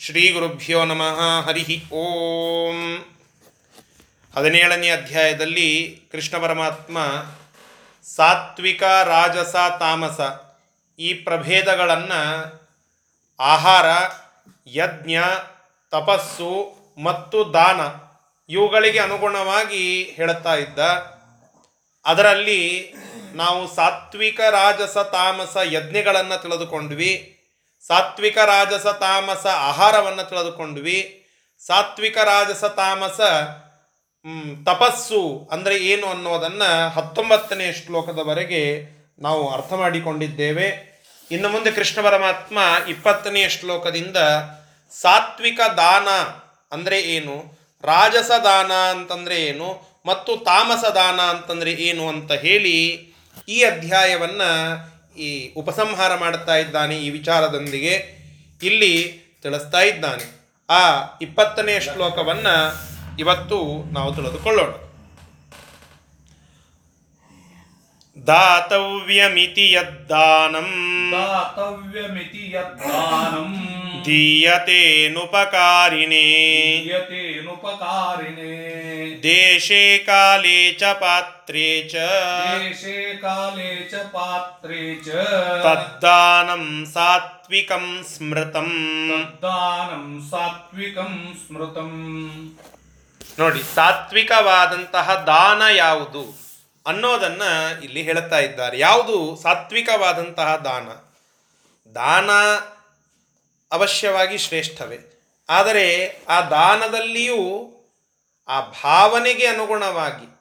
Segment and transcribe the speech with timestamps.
[0.00, 1.46] ಶ್ರೀಗುರುಭ್ಯೋ ನಮಃ.
[1.46, 3.04] ಹರಿ ಓಂ.
[4.36, 6.98] ಹದಿನೇಳನೇ ಅಧ್ಯಾಯದಲ್ಲಿ ಕೃಷ್ಣ ಪರಮಾತ್ಮ
[8.16, 10.20] ಸಾತ್ವಿಕ, ರಾಜಸ, ತಾಮಸ
[10.98, 12.60] ಈ ಪ್ರಭೇದಗಳನ್ನು
[13.40, 13.84] ಆಹಾರ,
[14.66, 15.16] ಯಜ್ಞ,
[15.90, 17.80] ತಪಸ್ಸು ಮತ್ತು ದಾನ
[18.52, 20.78] ಇವುಗಳಿಗೆ ಅನುಗುಣವಾಗಿ ಹೇಳುತ್ತಾ ಇದ್ದ.
[22.04, 22.94] ಅದರಲ್ಲಿ
[23.34, 27.34] ನಾವು ಸಾತ್ವಿಕ, ರಾಜಸ, ತಾಮಸ, ಯಜ್ಞಗಳನ್ನು ತಿಳಿದುಕೊಂಡ್ವಿ.
[27.88, 30.98] ಸಾತ್ವಿಕ ರಾಜಸ ತಾಮಸ ಆಹಾರವನ್ನು ತಿಳಿದುಕೊಂಡ್ವಿ.
[31.62, 33.20] ಸಾತ್ವಿಕ ರಾಜಸ ತಾಮಸ
[34.68, 35.20] ತಪಸ್ಸು
[35.54, 38.62] ಅಂದರೆ ಏನು ಅನ್ನೋದನ್ನು ಹತ್ತೊಂಬತ್ತನೇ ಶ್ಲೋಕದವರೆಗೆ
[39.26, 40.68] ನಾವು ಅರ್ಥ ಮಾಡಿಕೊಂಡಿದ್ದೇವೆ.
[41.30, 42.58] ಇನ್ನು ಮುಂದೆ ಕೃಷ್ಣ ಪರಮಾತ್ಮ
[42.92, 44.18] ಇಪ್ಪತ್ತನೆಯ ಶ್ಲೋಕದಿಂದ
[44.92, 46.08] ಸಾತ್ವಿಕ ದಾನ
[46.72, 47.36] ಅಂದರೆ ಏನು,
[47.84, 49.68] ರಾಜಸ ದಾನ ಅಂತಂದರೆ ಏನು
[50.06, 52.76] ಮತ್ತು ತಾಮಸ ದಾನ ಅಂತಂದರೆ ಏನು ಅಂತ ಹೇಳಿ
[53.48, 54.50] ಈ ಅಧ್ಯಾಯವನ್ನು
[55.18, 57.94] ಈ ಉಪಸಂಹಾರ ಮಾಡುತ್ತಾ ಇದ್ದಾನೆ ಈ ವಿಚಾರದೊಂದಿಗೆ
[58.62, 58.92] ಇಲ್ಲಿ
[59.42, 60.24] ತಿಳಿಸ್ತಾ ಇದ್ದಾನೆ.
[60.70, 60.82] ಆ
[61.22, 62.54] ಇಪ್ಪತ್ತನೇ ಶ್ಲೋಕವನ್ನು
[63.18, 64.87] ಇವತ್ತು ನಾವು ತಿಳಿದುಕೊಳ್ಳೋಣ.
[68.28, 71.08] ದಾತವ್ಯಮಿತಿ ಯದ್ದಾನಂ.
[71.12, 73.68] ದಾತವ್ಯಮಿತಿ ಯದ್ದಾನಂ.
[74.04, 75.32] ದೀಯತೇನುಪಕಾರಿಣೇ.
[76.84, 77.60] ದೀಯತೇನುಪಕಾರಿಣೇ.
[79.22, 81.94] ದೇಶೇ ಕಾಲೇ ಚ ಪಾತ್ರೇ ಚ.
[81.94, 85.08] ದೇಶೇ ಕಾಲೇ ಚ ಪಾತ್ರೇ ಚ.
[85.62, 89.10] ತದ್ದಾನಂ ಸಾತ್ವಿಕಂ ಸ್ಮೃತಂ.
[89.10, 91.90] ತದ್ದಾನಂ ಸಾತ್ವಿಕಂ ಸ್ಮೃತಂ.
[93.38, 96.47] ನೋಡಿ ಸಾತ್ವಿಕವಾದಂತಹ ದಾನ ಯಾವುದು?
[96.88, 97.42] ಅನ್ನೋದನ್ನ
[97.82, 98.78] ಇಲ್ಲಿ ಹೇಳುತ್ತಾ ಇದ್ದಾರೆ.
[98.78, 99.36] ಯಾವುದು?
[99.42, 100.88] ಸಾತ್ವಿಕವಾದಂತಹ ದಾನ.
[101.92, 102.30] ದಾನ
[103.72, 104.98] ಅವಶ್ಯವಾಗಿ ಶ್ರೇಷ್ಠವೇ.
[105.48, 107.74] ಆದರೆ ಆ ದಾನದಲ್ಲಿಯೂ
[108.48, 110.40] ಆ ಭಾವನೆಗೆ ಅನುಗುಣವಾಗಿ,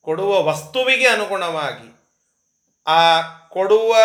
[0.00, 2.00] ಕೊಡುವ ವಸ್ತುವಿಗೆ ಅನುಗುಣವಾಗಿ,
[2.86, 3.96] ಆ ಕೊಡುವ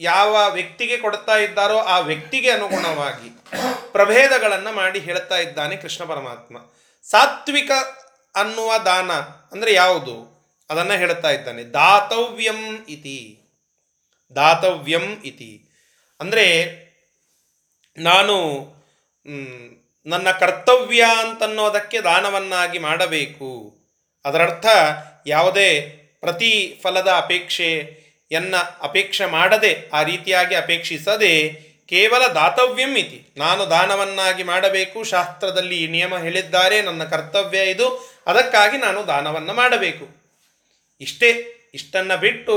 [0.00, 3.30] ಯಾವ ವ್ಯಕ್ತಿಗೆ ಕೊಡ್ತಾ ಇದ್ದಾರೋ ಆ ವ್ಯಕ್ತಿಗೆ ಅನುಗುಣವಾಗಿ
[3.92, 6.56] ಪ್ರಭೇದಗಳನ್ನು ಮಾಡಿ ಹೇಳ್ತಾ ಇದ್ದಾನೆ ಕೃಷ್ಣ ಪರಮಾತ್ಮ.
[7.02, 7.70] ಸಾತ್ವಿಕ
[8.34, 9.12] ಅನ್ನುವ ದಾನ
[9.52, 10.35] ಅಂದರೆ ಯಾವುದು?
[10.70, 11.62] ಅದನ್ನು ಹೇಳುತ್ತಾ ಇದ್ದಾನೆ.
[11.64, 13.20] ದಾತವ್ಯಂ ಇತಿ.
[14.36, 15.52] ದಾತವ್ಯಂ ಇತಿ.
[16.20, 16.46] ಅಂದರೆ
[17.98, 18.36] ನಾನು
[20.06, 23.50] ನನ್ನ ಕರ್ತವ್ಯ ಅಂತನ್ನೋದಕ್ಕೆ ದಾನವನ್ನಾಗಿ ಮಾಡಬೇಕು.
[24.24, 24.66] ಅದರರ್ಥ
[25.26, 25.68] ಯಾವುದೇ
[26.20, 31.32] ಪ್ರತಿಫಲದ ಅಪೇಕ್ಷೆಯನ್ನು ಅಪೇಕ್ಷೆ ಮಾಡದೆ, ಆ ರೀತಿಯಾಗಿ ಅಪೇಕ್ಷಿಸದೆ
[31.88, 33.18] ಕೇವಲ ದಾತವ್ಯಂ ಇತಿ.
[33.36, 37.88] ನಾನು ದಾನವನ್ನಾಗಿ ಮಾಡಬೇಕು, ಶಾಸ್ತ್ರದಲ್ಲಿ ಈ ನಿಯಮ ಹೇಳಿದ್ದಾರೆ, ನನ್ನ ಕರ್ತವ್ಯ ಇದು,
[38.26, 40.25] ಅದಕ್ಕಾಗಿ ನಾನು ದಾನವನ್ನು ಮಾಡಬೇಕು.
[41.00, 41.30] ಇಷ್ಟೇ,
[41.74, 42.56] ಇಷ್ಟನ್ನು ಬಿಟ್ಟು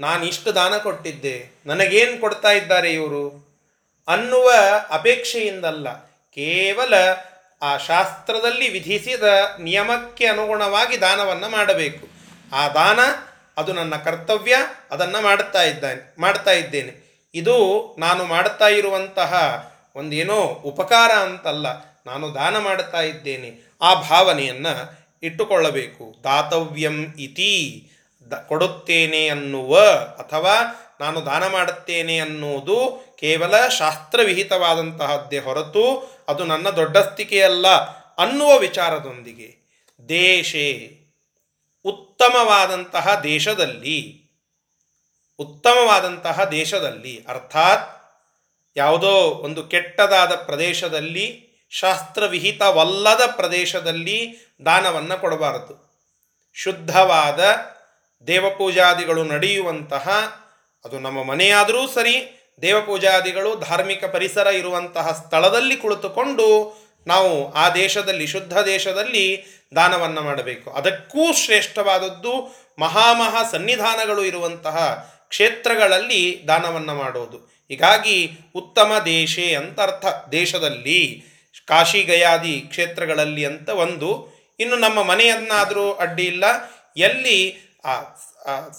[0.00, 1.36] ನಾನು ಇಷ್ಟು ದಾನ ಕೊಟ್ಟಿದ್ದೆ.
[1.66, 3.24] ನನಗೇನು ಕೊಡ್ತಾ ಇದ್ದಾರೆ ಇವರು?
[4.08, 4.48] ಅನ್ನುವ
[4.90, 5.88] ಅಪೇಕ್ಷೆಯಿಂದಲ್ಲ,
[6.36, 6.94] ಕೇವಲ
[7.62, 9.26] ಆ ಶಾಸ್ತ್ರದಲ್ಲಿ ವಿಧಿಸಿದ
[9.60, 12.06] ನಿಯಮಕ್ಕೆ ಅನುಗುಣವಾಗಿ ದಾನವನ್ನು ಮಾಡಬೇಕು.
[12.52, 13.00] ಆ ದಾನ,
[13.56, 14.54] ಅದು ನನ್ನ ಕರ್ತವ್ಯ,
[14.90, 16.92] ಅದನ್ನು ಮಾಡ್ತಾ ಇದ್ದಾನೆ, ಮಾಡ್ತಾ ಇದ್ದೇನೆ.
[17.34, 17.56] ಇದು
[17.98, 19.32] ನಾನು ಮಾಡ್ತಾ ಇರುವಂತಹ
[19.96, 21.66] ಒಂದೇನೋ ಉಪಕಾರ ಅಂತಲ್ಲ,
[22.06, 23.50] ನಾನು ದಾನ ಮಾಡ್ತಾ ಇದ್ದೇನೆ.
[23.82, 24.72] ಆ ಭಾವನೆಯನ್ನು
[25.22, 26.14] ಇಟ್ಟುಕೊಳ್ಳಬೇಕು.
[26.24, 27.88] ದಾತವ್ಯಂ ಇತಿ
[28.30, 29.80] ದ ಕೊಡುತ್ತೇನೆ ಅನ್ನುವ
[30.18, 30.54] ಅಥವಾ
[31.00, 37.66] ನಾನು ದಾನ ಮಾಡುತ್ತೇನೆ ಅನ್ನುವುದು ಕೇವಲ ಶಾಸ್ತ್ರವಿಹಿತವಾದಂತಹದ್ದೇ ಹೊರತು ಅದು ನನ್ನ ದೊಡ್ಡಸ್ತಿಕೆಯಲ್ಲ
[38.16, 39.62] ಅನ್ನುವ ವಿಚಾರದೊಂದಿಗೆ.
[40.08, 40.98] ದೇಶೇ
[41.84, 44.18] ಉತ್ತಮವಾದಂತಹ ದೇಶದಲ್ಲಿ
[45.38, 48.02] ಉತ್ತಮವಾದಂತಹ ದೇಶದಲ್ಲಿ ಅರ್ಥಾತ್
[48.76, 49.10] ಯಾವುದೋ
[49.46, 55.92] ಒಂದು ಕೆಟ್ಟದಾದ ಪ್ರದೇಶದಲ್ಲಿ, ಶಾಸ್ತ್ರವಿಹಿತವಲ್ಲದ ಪ್ರದೇಶದಲ್ಲಿ ದಾನವನ್ನು ಕೊಡಬಾರದು.
[56.54, 57.40] ಶುದ್ಧವಾದ
[58.26, 60.08] ದೇವಪೂಜಾದಿಗಳು ನಡೆಯುವಂತಹ,
[60.84, 69.44] ಅದು ನಮ್ಮ ಮನೆಯಾದರೂ ಸರಿ, ದೇವಪೂಜಾದಿಗಳು ಧಾರ್ಮಿಕ ಪರಿಸರ ಇರುವಂತಹ ಸ್ಥಳದಲ್ಲಿ ಕುಳಿತುಕೊಂಡು ನಾವು ಆ ದೇಶದಲ್ಲಿ, ಶುದ್ಧ ದೇಶದಲ್ಲಿ
[69.74, 70.70] ದಾನವನ್ನು ಮಾಡಬೇಕು.
[70.70, 77.36] ಅದಕ್ಕೂ ಶ್ರೇಷ್ಠವಾದದ್ದು ಮಹಾಮಹಾ ಸನ್ನಿಧಾನಗಳು ಇರುವಂತಹ ಕ್ಷೇತ್ರಗಳಲ್ಲಿ ದಾನವನ್ನು ಮಾಡೋದು.
[77.68, 81.24] ಹೀಗಾಗಿ ಉತ್ತಮ ದೇಶೇ ಅಂತ ಅರ್ಥ ದೇಶದಲ್ಲಿ
[81.66, 86.44] ಕಾಶಿ ಗಯಾದಿ ಕ್ಷೇತ್ರಗಳಲ್ಲಿ ಅಂತ ಒಂದು ಇನ್ನು ನಮ್ಮ ಮನೆಯನ್ನಾದರೂ ಅಡ್ಡಿ ಇಲ್ಲ.
[86.96, 87.38] ಎಲ್ಲಿ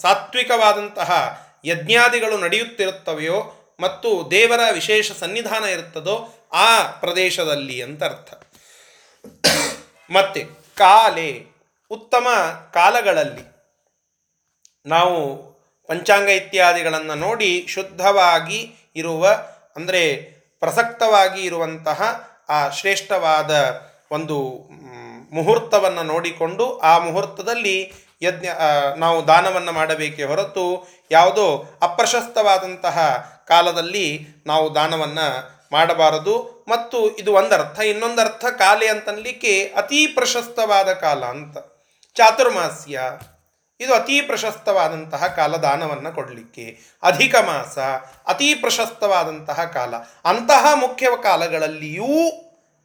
[0.02, 1.12] ಸಾತ್ವಿಕವಾದಂತಹ
[1.66, 3.40] ಯಜ್ಞಾದಿಗಳು ನಡೆಯುತ್ತಿರುತ್ತವೆಯೋ
[3.80, 6.16] ಮತ್ತು ದೇವರ ವಿಶೇಷ ಸನ್ನಿಧಾನ ಇರುತ್ತದೋ
[6.66, 6.68] ಆ
[7.00, 8.30] ಪ್ರದೇಶದಲ್ಲಿ ಅಂತ ಅರ್ಥ.
[10.10, 10.42] ಮತ್ತೆ
[10.78, 11.32] ಕಾಲೆ,
[11.92, 12.28] ಉತ್ತಮ
[12.74, 13.46] ಕಾಲಗಳಲ್ಲಿ
[14.86, 15.18] ನಾವು
[15.90, 18.60] ಪಂಚಾಂಗ ಇತ್ಯಾದಿಗಳನ್ನು ನೋಡಿ ಶುದ್ಧವಾಗಿ
[18.96, 19.24] ಇರುವ,
[19.76, 20.04] ಅಂದರೆ
[20.62, 22.00] ಪ್ರಸಕ್ತವಾಗಿ ಇರುವಂತಹ
[22.50, 23.52] ಆ ಶ್ರೇಷ್ಠವಾದ
[24.12, 24.38] ಒಂದು
[25.34, 28.46] ಮುಹೂರ್ತವನ್ನು ನೋಡಿಕೊಂಡು ಆ ಮುಹೂರ್ತದಲ್ಲಿ ಯಜ್ಞ
[28.98, 32.98] ನಾವು ದಾನವನ್ನು ಮಾಡಬೇಕೇ ಹೊರತು ಯಾವುದೋ ಅಪ್ರಶಸ್ತವಾದಂತಹ
[33.48, 36.66] ಕಾಲದಲ್ಲಿ ನಾವು ದಾನವನ್ನು ಮಾಡಬಾರದು.
[36.68, 41.58] ಮತ್ತು ಇದು ಒಂದರ್ಥ, ಇನ್ನೊಂದರ್ಥ ಕಾಲೆ ಅಂತನ್ಲಿಕ್ಕೆ ಅತೀ ಪ್ರಶಸ್ತವಾದ ಕಾಲ ಅಂತ.
[42.16, 43.00] ಚಾತುರ್ಮಾಸ್ಯ,
[43.80, 46.78] ಇದು ಅತೀ ಪ್ರಶಸ್ತವಾದಂತಹ ಕಾಲ ದಾನವನ್ನು ಕೊಡಲಿಕ್ಕೆ.
[47.04, 47.78] ಅಧಿಕ ಮಾಸ,
[48.28, 49.96] ಅತೀ ಪ್ರಶಸ್ತವಾದಂತಹ ಕಾಲ.
[50.26, 52.14] ಅಂತಹ ಮುಖ್ಯ ಕಾಲಗಳಲ್ಲಿಯೂ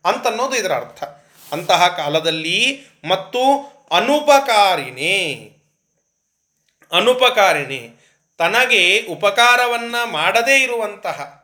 [0.04, 1.04] ಅಂತನ್ನೋದು ಇದರ ಅರ್ಥ
[1.52, 3.42] ಅಂತಹ ಕಾಲದಲ್ಲಿ ಮತ್ತು
[3.90, 5.24] ಅನುಪಕಾರಿಣಿ.
[6.92, 7.94] ಅನುಪಕಾರಿಣಿ.
[8.38, 11.38] ತನಗೆ ಉಪಕಾರವನ್ನು ಮಾಡದೇ ಇರುವಂತಹ.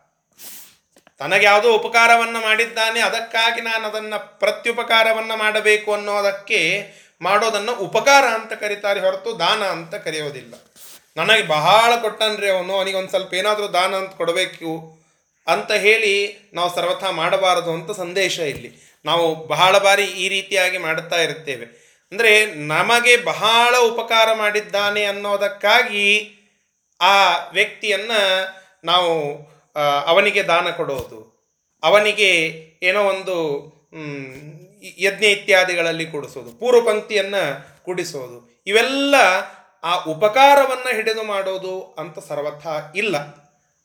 [1.18, 6.90] ತನಗೆ ಯಾವುದೋ ಉಪಕಾರವನ್ನು ಮಾಡಿದ್ದಾನೆ, ಅದಕ್ಕಾಗಿ ನಾನು ಅದನ್ನು ಪ್ರತ್ಯುಪಕಾರವನ್ನು ಮಾಡಬೇಕು ಅನ್ನೋದಕ್ಕೆ
[7.22, 10.54] ಮಾಡೋದನ್ನು ಉಪಕಾರ ಅಂತ ಕರೀತಾರೆ ಹೊರತು ದಾನ ಅಂತ ಕರೆಯೋದಿಲ್ಲ.
[11.16, 14.98] ನನಗೆ ಬಹಳ ಕೊಟ್ಟನ್ರಿ ಅವನು, ಅವನಿಗೆ ಒಂದು ಸ್ವಲ್ಪ ಏನಾದರೂ ದಾನ ಅಂತ ಕೊಡಬೇಕು
[15.46, 18.93] ಅಂತ ಹೇಳಿ ನಾವು ಸರ್ವಥಾ ಮಾಡಬಾರದು ಅಂತ ಸಂದೇಶ ಇಲ್ಲಿ.
[19.04, 21.66] ನಾವು ಬಹಳ ಬಾರಿ ಈ ರೀತಿಯಾಗಿ ಮಾಡುತ್ತಾ ಇರುತ್ತೇವೆ.
[22.12, 22.32] ಅಂದರೆ
[22.66, 26.06] ನಮಗೆ ಬಹಳ ಉಪಕಾರ ಮಾಡಿದ್ದಾನೆ ಅನ್ನೋದಕ್ಕಾಗಿ
[27.00, 27.16] ಆ
[27.52, 28.20] ವ್ಯಕ್ತಿಯನ್ನು
[28.84, 29.12] ನಾವು
[30.06, 31.20] ಅವನಿಗೆ ದಾನ ಕೊಡೋದು.
[31.82, 32.30] ಅವನಿಗೆ
[32.82, 33.36] ಏನೋ ಒಂದು
[34.98, 37.42] ಯಜ್ಞ ಇತ್ಯಾದಿಗಳಲ್ಲಿ ಕೂಡಿಸೋದು ಪೂರ್ವ ಪಂಕ್ತಿಯನ್ನು
[37.84, 38.38] ಕೂಡಿಸೋದು.
[38.66, 39.14] ಇವೆಲ್ಲ
[39.84, 42.66] ಆ ಉಪಕಾರವನ್ನು ಹಿಡಿದು ಮಾಡೋದು ಅಂತ ಸರ್ವಥ
[42.96, 43.16] ಇಲ್ಲ.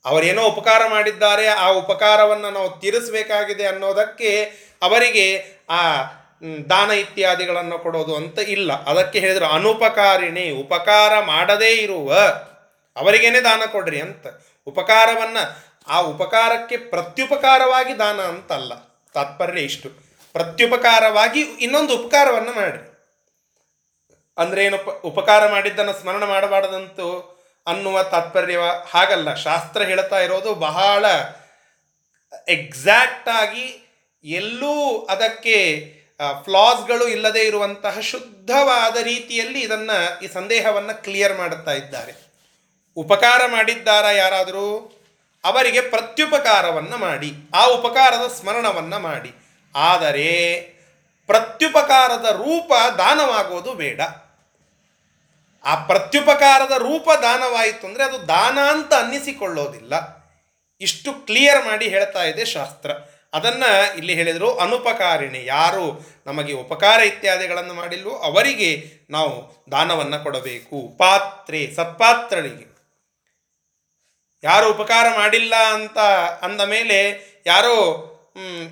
[0.04, 4.44] ಅವರೇನೋ ಉಪಕಾರ ಮಾಡಿದ್ದಾರೆ, ಆ ಉಪಕಾರವನ್ನು ನಾವು ತೀರಿಸಬೇಕಾಗಿದೆ ಅನ್ನೋದಕ್ಕೆ
[4.82, 6.02] ಅವರಿಗೆ ಆ
[6.70, 8.84] ದಾನ ಇತ್ಯಾದಿಗಳನ್ನು ಕೊಡೋದು ಅಂತ ಇಲ್ಲ.
[8.84, 12.14] ಅದಕ್ಕೆ ಹೇಳಿದ್ರು, ಅನುಪಕಾರಿಣಿ, ಉಪಕಾರ ಮಾಡದೇ ಇರುವ,
[12.96, 14.26] ಅವರಿಗೇನೆ ದಾನ ಕೊಡ್ರಿ ಅಂತ.
[14.66, 18.74] ಉಪಕಾರವನ್ನು, ಆ ಉಪಕಾರಕ್ಕೆ ಪ್ರತ್ಯುಪಕಾರವಾಗಿ ದಾನ ಅಂತಲ್ಲ,
[19.14, 19.90] ತಾತ್ಪರ್ಯ ಇಷ್ಟು.
[20.32, 22.90] ಪ್ರತ್ಯುಪಕಾರವಾಗಿ ಇನ್ನೊಂದು ಉಪಕಾರವನ್ನು ಮಾಡಿರಿ.
[24.38, 27.39] ಅಂದ್ರೆ ಏನು ಉಪಕಾರ ಮಾಡಿದ್ದನ್ನು ಸ್ಮರಣ ಮಾಡಬಾರದಂತು
[27.70, 28.58] ಅನ್ನುವ ತಾತ್ಪರ್ಯ
[28.90, 29.34] ಹಾಗಲ್ಲ.
[29.34, 31.04] ಶಾಸ್ತ್ರ ಹೇಳ್ತಾ ಇರೋದು ಬಹಳ
[32.48, 33.66] ಎಕ್ಸಾಕ್ಟ್ ಆಗಿ
[34.24, 35.56] ಎಲ್ಲೂ ಅದಕ್ಕೆ
[36.44, 42.14] ಫ್ಲಾಸ್ಗಳು ಇಲ್ಲದೆ ಇರುವಂತಹ ಶುದ್ಧವಾದ ರೀತಿಯಲ್ಲಿ ಇದನ್ನು ಈ ಸಂದೇಹವನ್ನು ಕ್ಲಿಯರ್ ಮಾಡುತ್ತಾ ಇದ್ದಾರೆ.
[42.96, 44.96] ಉಪಕಾರ ಮಾಡಿದ್ದಾರ ಯಾರಾದರೂ?
[45.44, 47.32] ಅವರಿಗೆ ಪ್ರತ್ಯುಪಕಾರವನ್ನು ಮಾಡಿ.
[47.54, 49.32] ಆ ಉಪಕಾರದ ಸ್ಮರಣವನ್ನು ಮಾಡಿ.
[49.74, 50.54] ಆದರೆ
[51.26, 54.00] ಪ್ರತ್ಯುಪಕಾರದ ರೂಪ ದಾನವಾಗೋದು ಬೇಡ.
[55.64, 59.94] ಆ ಪ್ರತ್ಯುಪಕಾರದ ರೂಪ ದಾನವಾಯಿತು ಅಂದರೆ ಅದು ದಾನ ಅಂತ ಅನ್ನಿಸಿಕೊಳ್ಳೋದಿಲ್ಲ.
[60.80, 62.90] ಇಷ್ಟು ಕ್ಲಿಯರ್ ಮಾಡಿ ಹೇಳ್ತಾ ಇದೆ ಶಾಸ್ತ್ರ.
[63.32, 65.40] ಅದನ್ನು ಇಲ್ಲಿ ಹೇಳಿದರು ಅನುಪಕಾರಿಣಿ.
[65.46, 65.84] ಯಾರು
[66.26, 68.70] ನಮಗೆ ಉಪಕಾರ ಇತ್ಯಾದಿಗಳನ್ನು ಮಾಡಿಲ್ವೋ ಅವರಿಗೆ
[69.10, 69.34] ನಾವು
[69.70, 70.96] ದಾನವನ್ನು ಕೊಡಬೇಕು.
[70.98, 72.70] ಪಾತ್ರೆ ಸತ್ಪಾತ್ರರಿಗೆ
[74.44, 75.98] ಯಾರು ಉಪಕಾರ ಮಾಡಿಲ್ಲ ಅಂತ
[76.42, 76.98] ಅಂದ ಮೇಲೆ
[77.46, 77.76] ಯಾರೋ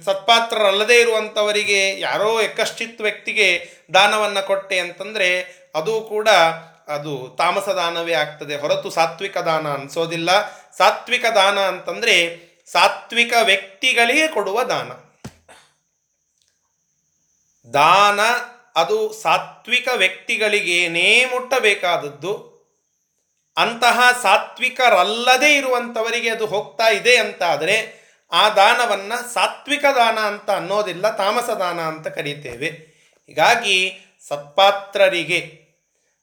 [0.04, 3.48] ಸತ್ಪಾತ್ರರಲ್ಲದೇ ಇರುವಂಥವರಿಗೆ ಯಾರೋ ಎಕಶ್ಚಿತ್ ವ್ಯಕ್ತಿಗೆ
[3.94, 5.28] ದಾನವನ್ನು ಕೊಟ್ಟೆ ಅಂತಂದರೆ
[5.74, 6.28] ಅದು ಕೂಡ
[6.88, 8.56] ಅದು ತಾಮಸ ದಾನವೇ ಆಗ್ತದೆ.
[8.56, 10.50] ಹೊರತು ಸಾತ್ವಿಕ ದಾನ ಅನಿಸೋದಿಲ್ಲ.
[10.76, 14.90] ಸಾತ್ವಿಕ ದಾನ ಅಂತಂದರೆ ಸಾತ್ವಿಕ ವ್ಯಕ್ತಿಗಳಿಗೆ ಕೊಡುವ ದಾನ.
[17.70, 18.20] ದಾನ
[18.76, 22.58] ಅದು ಸಾತ್ವಿಕ ವ್ಯಕ್ತಿಗಳಿಗೇನೇ ಮುಟ್ಟಬೇಕಾದದ್ದು.
[23.56, 27.98] ಅಂತಹ ಸಾತ್ವಿಕರಲ್ಲದೇ ಇರುವಂಥವರಿಗೆ ಅದು ಹೋಗ್ತಾ ಇದೆ ಅಂತಾದರೆ
[28.32, 32.66] ಆ ದಾನವನ್ನು ಸಾತ್ವಿಕ ದಾನ ಅಂತ ಅನ್ನೋದಿಲ್ಲ, ತಾಮಸ ದಾನ ಅಂತ ಕರೀತೇವೆ.
[33.26, 35.67] ಹೀಗಾಗಿ ಸತ್ಪಾತ್ರರಿಗೆ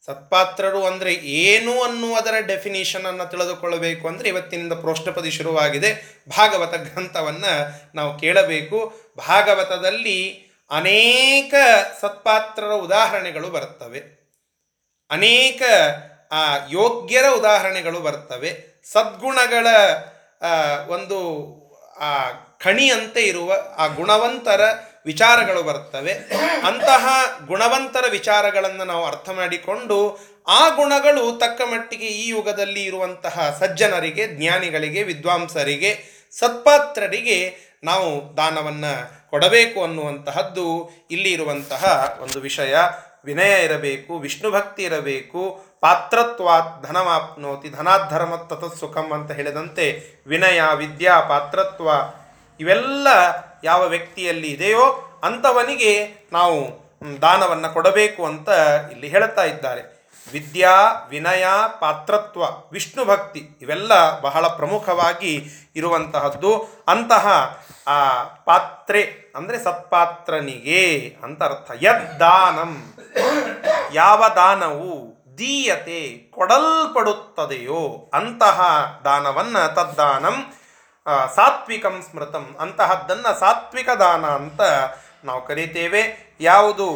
[0.07, 5.89] ಸತ್ಪಾತ್ರರು ಅಂದರೆ ಏನು ಅನ್ನುವುದರ ಡೆಫಿನಿಷನನ್ನು ತಿಳಿದುಕೊಳ್ಳಬೇಕು ಅಂದರೆ ಇವತ್ತಿನಿಂದ ಪ್ರೋಷ್ಠಪದಿ ಶುರುವಾಗಿದೆ.
[6.29, 7.53] ಭಾಗವತ ಗ್ರಂಥವನ್ನು
[7.95, 8.79] ನಾವು ಕೇಳಬೇಕು.
[9.17, 10.17] ಭಾಗವತದಲ್ಲಿ
[10.71, 11.53] ಅನೇಕ
[12.01, 14.01] ಸತ್ಪಾತ್ರರ ಉದಾಹರಣೆಗಳು ಬರ್ತವೆ
[15.09, 15.61] ಅನೇಕ
[16.31, 18.49] ಆ, ಯೋಗ್ಯರ ಉದಾಹರಣೆಗಳು ಬರ್ತವೆ
[18.91, 19.67] ಸದ್ಗುಣಗಳ
[20.87, 21.17] ಒಂದು
[21.99, 22.09] ಆ
[22.59, 24.61] ಖಣಿಯಂತೆ ಇರುವ ಆ ಗುಣವಂತರ
[25.05, 26.13] ವಿಚಾರಗಳು ಬರ್ತವೆ
[26.63, 27.07] ಅಂತಹ
[27.45, 35.99] ಗುಣವಂತರ ವಿಚಾರಗಳನ್ನು ನಾವು ಅರ್ಥ ಮಾಡಿಕೊಂಡು ಆ ಗುಣಗಳು ತಕ್ಕ ಮಟ್ಟಿಗೆ ಈ ಯುಗದಲ್ಲಿ ಇರುವಂತಹ ಸಜ್ಜನರಿಗೆ, ಜ್ಞಾನಿಗಳಿಗೆ, ವಿದ್ವಾಂಸರಿಗೆ,
[36.31, 42.75] ಸತ್ಪಾತ್ರರಿಗೆ ನಾವು ದಾನವನ್ನು ಕೊಡಬೇಕು ಅನ್ನುವಂತಹದ್ದು ಇಲ್ಲಿ ಇರುವಂತಹ ಒಂದು ವಿಷಯ.
[43.25, 49.85] ವಿನಯ ಇರಬೇಕು, ವಿಷ್ಣು ಭಕ್ತಿ ಇರಬೇಕು, ಪಾತ್ರತ್ವಾತ್ ಧನಮಾಪ್ನೋತಿ ಧನಾಧರ್ಮ ತತಃ ಸುಖಂ ಅಂತ ಹೇಳಿದಂತೆ
[50.27, 51.89] ವಿನಯ, ವಿದ್ಯಾ, ಪಾತ್ರತ್ವ
[52.59, 53.07] ಇವೆಲ್ಲ
[53.63, 56.85] ಯಾವ ವ್ಯಕ್ತಿಯಲ್ಲಿ ಇದೆಯೋ ಅಂಥವನಿಗೆ ನಾವು
[57.21, 58.49] ದಾನವನ್ನು ಕೊಡಬೇಕು ಅಂತ
[58.91, 59.95] ಇಲ್ಲಿ ಹೇಳ್ತಾ ಇದ್ದಾರೆ.
[60.31, 61.45] ವಿದ್ಯಾ, ವಿನಯ,
[61.79, 66.67] ಪಾತ್ರತ್ವ, ವಿಷ್ಣು ಭಕ್ತಿ ಇವೆಲ್ಲ ಬಹಳ ಪ್ರಮುಖವಾಗಿ ಇರುವಂತಹದ್ದು.
[66.87, 67.57] ಅಂತಹ,
[67.87, 71.71] ಆ, ಪಾತ್ರೆ ಅಂದರೆ ಸತ್ಪಾತ್ರನಿಗೆ ಅಂತ ಅರ್ಥ.
[71.83, 72.93] ಯದ್ದಾನಂ,
[73.93, 80.53] ಯಾವ ದಾನವು ದೀಯತೆ ಕೊಡಲ್ಪಡುತ್ತದೆಯೋ ಅಂತಹ ದಾನವನ್ನು ತದ್ದಾನಂ
[81.35, 84.61] ಸಾತ್ವಿಕಂ ಸ್ಮೃತಂ, ಅಂತಹದ್ದನ್ನು ಸಾತ್ವಿಕ ದಾನ ಅಂತ
[85.27, 86.01] ನಾವು ಕರಿತೇವೆ.
[86.41, 86.87] ಯಾವುದು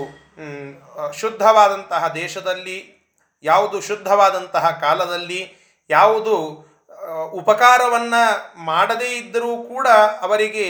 [1.14, 2.78] ಶುದ್ಧವಾದಂತಹ ದೇಶದಲ್ಲಿ,
[3.44, 5.42] ಯಾವುದು ಶುದ್ಧವಾದಂತಹ ಕಾಲದಲ್ಲಿ,
[5.90, 6.36] ಯಾವುದು
[7.32, 8.22] ಉಪಕಾರವನ್ನು
[8.66, 9.88] ಮಾಡದೇ ಇದ್ದರೂ ಕೂಡ
[10.22, 10.66] ಅವರಿಗೆ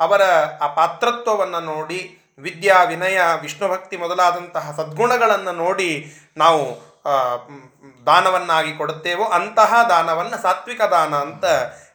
[0.00, 0.22] ಅವರ
[0.64, 2.00] ಆ ಪಾತ್ರತ್ವವನ್ನು ನೋಡಿ,
[2.38, 5.90] ವಿದ್ಯಾ, ವಿನಯ, ವಿಷ್ಣು ಭಕ್ತಿ ಮೊದಲಾದಂತಹ ಸದ್ಗುಣಗಳನ್ನು ನೋಡಿ
[6.36, 6.62] ನಾವು
[8.06, 11.44] ದಾನವನ್ನಾಗಿ ಕೊಡುತ್ತೇವೋ, ಅಂತಹ ದಾನವನ್ನು ಸಾತ್ವಿಕ ದಾನ ಅಂತ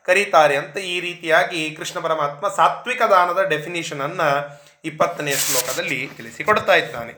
[0.08, 7.14] ಕರೀತಾರೆ ಅಂತ ಈ ರೀತಿಯಾಗಿ ಕೃಷ್ಣ ಪರಮಾತ್ಮ ಸಾತ್ವಿಕ ದಾನದ ಡೆಫಿನಿಷನನ್ನು ಇಪ್ಪತ್ತನೆಯ ಶ್ಲೋಕದಲ್ಲಿ ತಿಳಿಸಿಕೊಡ್ತಾ ಇದ್ದಾನೆ.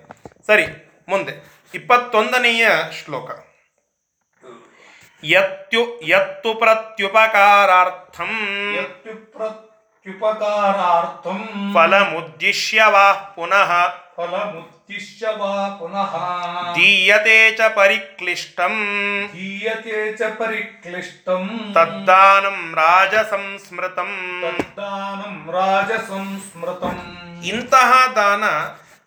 [0.48, 0.66] ಸರಿ
[1.10, 1.60] ಮುಂದೆ.
[1.74, 2.68] ಇಪ್ಪತ್ತೊಂದನೆಯ
[3.04, 3.30] ಶ್ಲೋಕ.
[5.24, 8.50] ಯತ್ಯು ಯತ್ತು ಪ್ರತ್ಯುಪಕಾರಾರ್ಥಂ.
[8.76, 13.88] ಯತ್ಯುಪ್ರತ್ಯುಪಕಾರಾರ್ಥಂ ಫಲಮುದ್ದಿಶ್ಯ ವಾ ಪುನಃ.
[14.20, 16.18] ಫಲಮುತ್ತಿಶ್ಯ ವಾ ಪುನಃ.
[16.76, 18.80] ದೀಯತೆ ಚ ಪರಿಕ್ಲಿಷ್ಟಂ.
[19.34, 21.50] ದೀಯತೆ ಚ ಪರಿಕ್ಲಿಷ್ಟಂ.
[21.74, 26.98] ತದ್ದಾನಂ ರಾಜಸಂಸ್ಮೃತಂ ತದ್ದಾನಂ ರಾಜಸಂಸ್ಮೃತಂ
[27.46, 28.44] ಇಂತಹ ದಾನ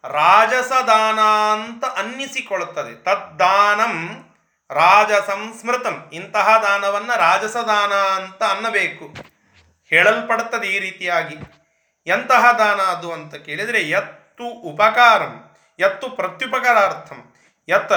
[0.09, 1.19] ರಾಜಸ ದಾನ
[1.53, 3.05] ಅಂತ ಅನ್ನಿಸಿಕೊಳ್ಳುತ್ತದೆ.
[3.05, 4.25] ತದ್ದಾನಂ
[4.71, 9.15] ರಾಜಸಂಸ್ಮೃತಂ ಇಂತಹ ದಾನವನ್ನು ರಾಜಸ ದಾನ ಅಂತ ಅನ್ನಬೇಕು.
[9.91, 11.37] ಹೇಳಲ್ಪಡುತ್ತದೆ ಈ ರೀತಿಯಾಗಿ.
[12.07, 13.81] ಎಂತಹ ದಾನ ಅದು ಅಂತ ಕೇಳಿದರೆ
[14.43, 15.35] ಯತ್ತು ಉಪಕಾರಂ
[15.79, 17.21] ಯತ್ತು ಪ್ರತ್ಯುಪಕಾರಾರ್ಥಂ.
[17.69, 17.93] ಯತ್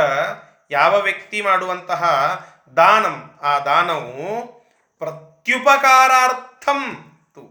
[0.72, 2.02] ಯಾವ ವ್ಯಕ್ತಿ ಮಾಡುವಂತಹ
[2.78, 4.46] ದಾನಂ, ಆ ದಾನವು
[5.02, 6.82] ಪ್ರತ್ಯುಪಕಾರಾರ್ಥಂ
[7.34, 7.44] ತು.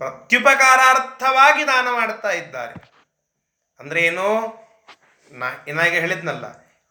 [0.00, 2.74] ಪ್ರತ್ಯುಪಕಾರಾರ್ಥವಾಗಿ ದಾನ ಮಾಡ್ತಾ ಇದ್ದಾರೆ.
[3.80, 4.28] ಅಂದ್ರೆ ಏನು?
[5.68, 6.44] ಏನಾಗೆ ಹೇಳಿದ್ನಲ್ಲ,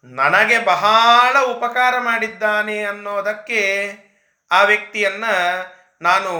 [0.03, 3.61] ನನಗೆ ಬಹಳ ಉಪಕಾರ ಮಾಡಿದ್ದಾನೆ ಅನ್ನೋದಕ್ಕೆ
[4.51, 5.25] ಆ ವ್ಯಕ್ತಿಯನ್ನ
[6.01, 6.31] ನಾನು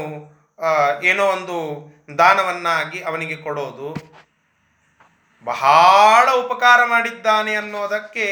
[1.04, 1.58] ಏನೋ ಒಂದು
[2.18, 4.12] ದಾನವನ್ನಾಗಿ ಅವನಿಗೆ ಕೊಡೋದು.
[5.44, 8.28] ಬಹಳ ಉಪಕಾರ ಮಾಡಿದ್ದಾನೆ ಅನ್ನೋದಕ್ಕೆ,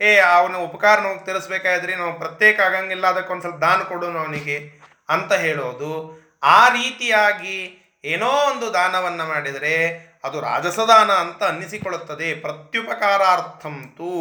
[0.00, 5.32] ಏ, ಅವನ ಉಪಕಾರ ನಮಗೆ ತಿಳಿಸ್ಬೇಕಾದ್ರೆ ನಾವು ಪ್ರತ್ಯೇಕ ಆಗಂಗಿಲ್ಲ, ಅದಕ್ಕೆ ಒಂದು ಸ್ವಲ್ಪ ದಾನ ಕೊಡೋನು ಅವನಿಗೆ ಅಂತ
[5.32, 6.20] ಹೇಳೋದು.
[6.42, 12.34] ಆ ರೀತಿಯಾಗಿ ಏನೋ ಒಂದು ದಾನವನ್ನು ಮಾಡಿದರೆ ಅದು ರಾಜಸದಾನ ಅಂತ ಅನ್ನಿಸಿಕೊಳ್ಳುತ್ತದೆ.
[12.34, 14.12] ಪ್ರತ್ಯುಪಕಾರಾರ್ಥಂತೂ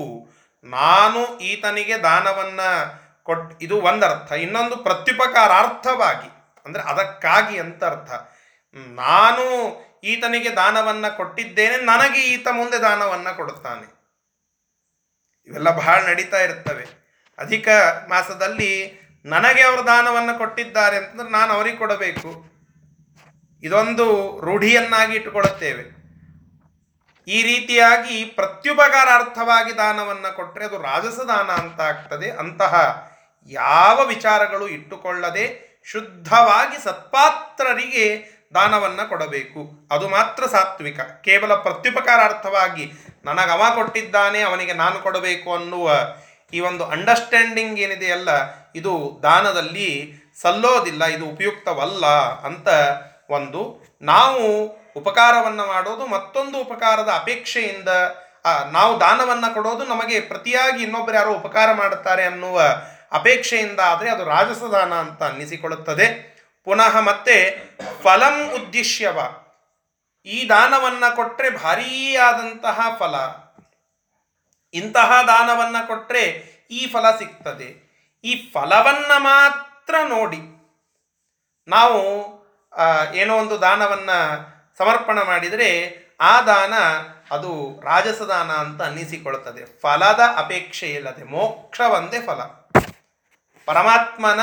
[0.63, 4.31] ನಾನು ಈತನಿಗೆ ದಾನವನ್ನು ಕೊಟ್, ಇದು ಒಂದರ್ಥ.
[4.31, 6.29] ಇನ್ನೊಂದು ಪ್ರತ್ಯುಪಕಾರಾರ್ಥವಾಗಿ,
[6.65, 8.34] ಅಂದರೆ ಅದಕ್ಕಾಗಿ ಅಂತ ಅರ್ಥ.
[8.75, 13.95] ನಾನು ಈತನಿಗೆ ದಾನವನ್ನು ಕೊಟ್ಟಿದ್ದೇನೆ, ನನಗೆ ಈತ ಮುಂದೆ ದಾನವನ್ನು ಕೊಡುತ್ತಾನೆ.
[15.47, 16.85] ಇವೆಲ್ಲ ಬಹಳ ನಡೀತಾ ಇರ್ತವೆ.
[17.37, 17.67] ಅಧಿಕ
[18.09, 22.55] ಮಾಸದಲ್ಲಿ ನನಗೆ ಅವರು ದಾನವನ್ನು ಕೊಟ್ಟಿದ್ದಾರೆ ಅಂತಂದ್ರೆ ನಾನು ಅವರಿಗೆ ಕೊಡಬೇಕು.
[23.63, 26.05] ಇದೊಂದು ರೂಢಿಯನ್ನಾಗಿ ಇಟ್ಟುಕೊಳ್ಳುತ್ತೇವೆ.
[27.27, 32.31] ಈ ರೀತಿಯಾಗಿ ಪ್ರತ್ಯುಪಕಾರಾರ್ಥವಾಗಿ ದಾನವನ್ನು ಕೊಟ್ಟರೆ ಅದು ರಾಜಸ ದಾನ ಅಂತ ಆಗ್ತದೆ.
[32.31, 33.05] ಅಂತಹ
[33.45, 39.61] ಯಾವ ವಿಚಾರಗಳು ಇಟ್ಟುಕೊಳ್ಳದೆ ಶುದ್ಧವಾಗಿ ಸತ್ಪಾತ್ರರಿಗೆ ದಾನವನ್ನು ಕೊಡಬೇಕು.
[39.91, 40.99] ಅದು ಮಾತ್ರ ಸಾತ್ವಿಕ.
[41.27, 42.85] ಕೇವಲ ಪ್ರತ್ಯುಪಕಾರಾರ್ಥವಾಗಿ
[43.25, 45.87] ನನಗೆ ಅವ ಕೊಟ್ಟಿದ್ದಾನೆ, ಅವನಿಗೆ ನಾನು ಕೊಡಬೇಕು ಅನ್ನುವ
[46.53, 48.29] ಈ ಒಂದು ಅಂಡರ್ಸ್ಟ್ಯಾಂಡಿಂಗ್ ಏನಿದೆಯಲ್ಲ
[48.79, 48.93] ಇದು
[49.23, 49.89] ದಾನದಲ್ಲಿ
[50.41, 52.05] ಸಲ್ಲೋದಿಲ್ಲ, ಇದು ಉಪಯುಕ್ತವಲ್ಲ
[52.47, 52.67] ಅಂತ
[53.29, 53.61] ಒಂದು
[54.01, 54.43] ನಾವು
[54.99, 57.91] ಉಪಕಾರವನ್ನು ಮಾಡೋದು ಮತ್ತೊಂದು ಉಪಕಾರದ ಅಪೇಕ್ಷೆಯಿಂದ
[58.71, 62.59] ನಾವು ದಾನವನ್ನು ಕೊಡೋದು ನಮಗೆ ಪ್ರತಿಯಾಗಿ ಇನ್ನೊಬ್ಬರು ಯಾರೋ ಉಪಕಾರ ಮಾಡುತ್ತಾರೆ ಅನ್ನುವ
[63.11, 66.07] ಅಪೇಕ್ಷೆಯಿಂದ ಆದರೆ ಅದು ರಾಜಸ ದಾನ ಅಂತ ಅನ್ನಿಸಿಕೊಳ್ಳುತ್ತದೆ.
[66.65, 67.35] ಪುನಃ ಮತ್ತೆ
[68.03, 69.19] ಫಲಂ ಉದ್ದೇಶ್ಯವ.
[70.25, 73.15] ಈ ದಾನವನ್ನು ಕೊಟ್ಟರೆ ಭಾರೀ ಆದಂತಹ ಫಲ.
[74.73, 76.23] ಇಂತಹ ದಾನವನ್ನು ಕೊಟ್ಟರೆ
[76.71, 77.69] ಈ ಫಲ ಸಿಗ್ತದೆ.
[78.23, 80.41] ಈ ಫಲವನ್ನು ಮಾತ್ರ ನೋಡಿ
[81.67, 81.99] ನಾವು
[83.15, 84.17] ಏನೋ ಒಂದು ದಾನವನ್ನು
[84.77, 85.69] ಸಮರ್ಪಣೆ ಮಾಡಿದರೆ
[86.19, 86.73] ಆ ದಾನ
[87.31, 87.51] ಅದು
[87.83, 92.41] ರಾಜಸದಾನ ಅಂತ ಅನ್ನಿಸಿಕೊಳ್ತದೆ ಫಲದ ಅಪೇಕ್ಷೆ ಇಲ್ಲದೆ ಮೋಕ್ಷ ಒಂದೇ ಫಲ.
[93.65, 94.41] ಪರಮಾತ್ಮನ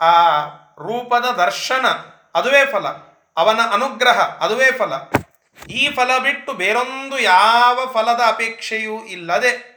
[0.00, 0.12] ಆ
[0.78, 1.86] ರೂಪದ ದರ್ಶನ,
[2.34, 2.88] ಅದುವೇ ಫಲ.
[3.36, 4.92] ಅವನ ಅನುಗ್ರಹ, ಅದುವೇ ಫಲ.
[5.68, 9.74] ಈ ಫಲ ಬಿಟ್ಟು ಬೇರೊಂದು ಯಾವ ಫಲದ ಅಪೇಕ್ಷೆಯೂ ಇಲ್ಲದೆ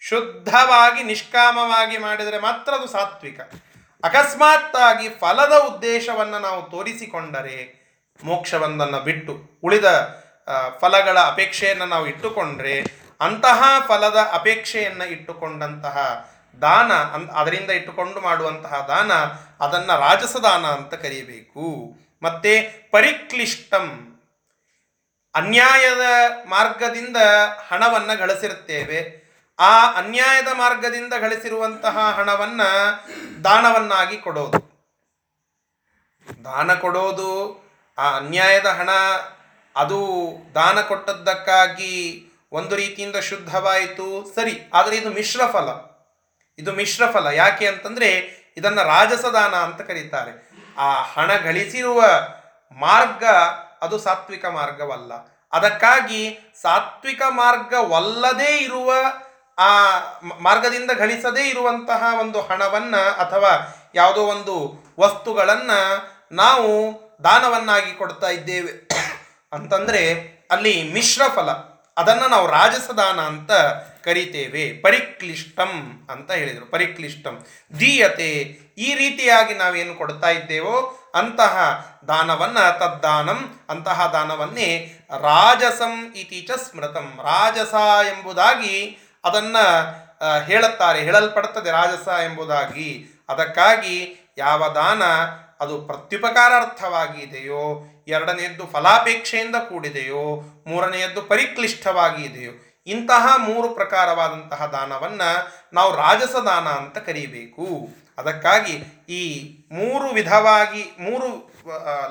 [0.00, 3.40] ಶುದ್ಧವಾಗಿ, ನಿಷ್ಕಾಮವಾಗಿ ಮಾಡಿದರೆ ಮಾತ್ರ ಅದು ಸಾತ್ವಿಕ.
[4.02, 7.86] ಅಕಸ್ಮಾತ್ತಾಗಿ ಫಲದ ಉದ್ದೇಶವನ್ನು ನಾವು ತೋರಿಸಿಕೊಂಡರೆ
[8.24, 9.84] ಮೋಕ್ಷವೊಂದನ್ನು ಬಿಟ್ಟು, ಉಳಿದ
[10.78, 15.96] ಫಲಗಳ ಅಪೇಕ್ಷೆಯನ್ನು ನಾವು ಇಟ್ಟುಕೊಂಡ್ರೆ ಅಂತಹ ಫಲದ ಅಪೇಕ್ಷೆಯನ್ನು ಇಟ್ಟುಕೊಂಡಂತಹ
[16.60, 19.12] ದಾನ ಅನ್ ಅದರಿಂದ ಇಟ್ಟುಕೊಂಡು ಮಾಡುವಂತಹ ದಾನ,
[19.64, 21.96] ಅದನ್ನು ರಾಜಸ ದಾನ ಅಂತ ಕರೀಬೇಕು.
[22.22, 24.12] ಮತ್ತೆ ಪರಿಕ್ಲಿಷ್ಟಂ.
[25.34, 26.00] ಅನ್ಯಾಯದ
[26.48, 27.16] ಮಾರ್ಗದಿಂದ
[27.68, 29.26] ಹಣವನ್ನು ಗಳಿಸಿರುತ್ತೇವೆ.
[29.58, 33.00] ಆ ಅನ್ಯಾಯದ ಮಾರ್ಗದಿಂದ ಗಳಿಸಿರುವಂತಹ ಹಣವನ್ನು
[33.44, 34.66] ದಾನವನ್ನಾಗಿ ಕೊಡೋದು.
[36.44, 37.64] ದಾನ ಕೊಡೋದು,
[37.98, 38.90] ಆ ಅನ್ಯಾಯದ ಹಣ,
[39.76, 40.06] ಅದು
[40.54, 45.95] ದಾನ ಕೊಟ್ಟದ್ದಕ್ಕಾಗಿ ಒಂದು ರೀತಿಯಿಂದ ಶುದ್ಧವಾಯಿತು, ಸರಿ, ಆದರೆ ಇದು ಮಿಶ್ರ ಫಲ.
[46.58, 47.26] ಇದು ಮಿಶ್ರ ಫಲ.
[47.26, 48.10] ಯಾಕೆ ಅಂತಂದ್ರೆ
[48.56, 50.50] ಇದನ್ನು ರಾಜಸದಾನ ಅಂತ ಕರೀತಾರೆ.
[50.78, 52.02] ಆ ಹಣ ಗಳಿಸಿರುವ
[52.72, 53.24] ಮಾರ್ಗ
[53.82, 55.12] ಅದು ಸಾತ್ವಿಕ ಮಾರ್ಗವಲ್ಲ.
[55.52, 58.92] ಅದಕ್ಕಾಗಿ ಸಾತ್ವಿಕ ಮಾರ್ಗವಲ್ಲದೇ ಇರುವ,
[59.58, 59.70] ಆ
[60.42, 65.70] ಮಾರ್ಗದಿಂದ ಗಳಿಸದೇ ಇರುವಂತಹ ಒಂದು ಹಣವನ್ನ ಅಥವಾ ಯಾವುದೋ ಒಂದು ವಸ್ತುಗಳನ್ನ
[66.32, 66.94] ನಾವು
[67.24, 68.88] ದಾನವನ್ನಾಗಿ ಕೊಡ್ತಾ ಇದ್ದೇವೆ.
[69.52, 70.10] ಅಂತಂದ್ರೆ
[70.50, 71.50] ಅಲ್ಲಿ ಮಿಶ್ರ ಫಲ.
[71.96, 73.50] ಅದನ್ನು ನಾವು ರಾಜಸದಾನ ಅಂತ
[74.06, 74.80] ಕರಿತೇವೆ.
[74.82, 75.72] ಪರಿಕ್ಲಿಷ್ಟಂ
[76.10, 76.70] ಅಂತ ಹೇಳಿದರು.
[76.70, 77.46] ಪರಿಕ್ಲಿಷ್ಟಂ.
[77.80, 78.30] ದೀಯತೆ.
[78.78, 80.76] ಈ ರೀತಿಯಾಗಿ ನಾವೇನು ಕೊಡ್ತಾ ಇದ್ದೇವೋ
[81.14, 81.54] ಅಂತಹ
[82.08, 83.60] ದಾನವನ್ನು ತದ್ದಾನಂ.
[83.68, 84.68] ಅಂತಹ ದಾನವನ್ನೇ
[85.20, 87.18] ರಾಜಸಂ ಇತಿ ಚ ಸ್ಮೃತಂ.
[87.22, 87.74] ರಾಜಸ
[88.12, 89.64] ಎಂಬುದಾಗಿ ಅದನ್ನು
[90.44, 92.88] ಹೇಳುತ್ತಾರೆ, ಹೇಳಲ್ಪಡುತ್ತದೆ ರಾಜಸ ಎಂಬುದಾಗಿ.
[93.28, 93.98] ಅದಕ್ಕಾಗಿ
[94.38, 95.02] ಯಾವ ದಾನ
[95.60, 97.60] ಅದು ಪ್ರತ್ಯುಪಕಾರಾರ್ಥವಾಗಿದೆಯೋ,
[98.08, 100.24] ಎರಡನೆಯದ್ದು ಫಲಾಪೇಕ್ಷೆಯಿಂದ ಕೂಡಿದೆಯೋ,
[100.66, 102.52] ಮೂರನೆಯದ್ದು ಪರಿಕ್ಲಿಷ್ಟವಾಗಿ ಇದೆಯೋ
[102.86, 105.22] ಇಂತಹ ಮೂರು ಪ್ರಕಾರವಾದಂತಹ ದಾನವನ್ನ
[105.72, 107.66] ನಾವು ರಾಜಸ ದಾನ ಅಂತ ಕರೀಬೇಕು.
[108.18, 108.74] ಅದಕ್ಕಾಗಿ
[109.08, 109.22] ಈ
[109.72, 111.28] ಮೂರು ವಿಧವಾಗಿ ಮೂರು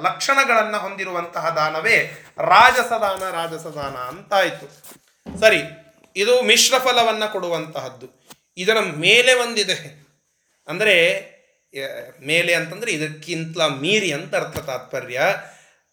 [0.01, 1.97] ಲಕ್ಷಣಗಳನ್ನು ಹೊಂದಿರುವಂತಹ ದಾನವೇ
[2.39, 4.67] ರಾಜಸದಾನ ರಾಜಸದಾನ ರಾಜಸ ದಾನ ಅಂತಾಯಿತು.
[5.39, 5.61] ಸರಿ,
[6.15, 8.07] ಇದು ಮಿಶ್ರ ಫಲವನ್ನು ಕೊಡುವಂತಹದ್ದು.
[8.57, 9.77] ಇದರ ಮೇಲೆ ಒಂದಿದೆ.
[10.67, 10.95] ಅಂದರೆ
[12.25, 15.21] ಮೇಲೆ ಅಂತಂದರೆ ಇದಕ್ಕಿಂತ ಮೀರಿ ಅಂತ ಅರ್ಥ ತಾತ್ಪರ್ಯ.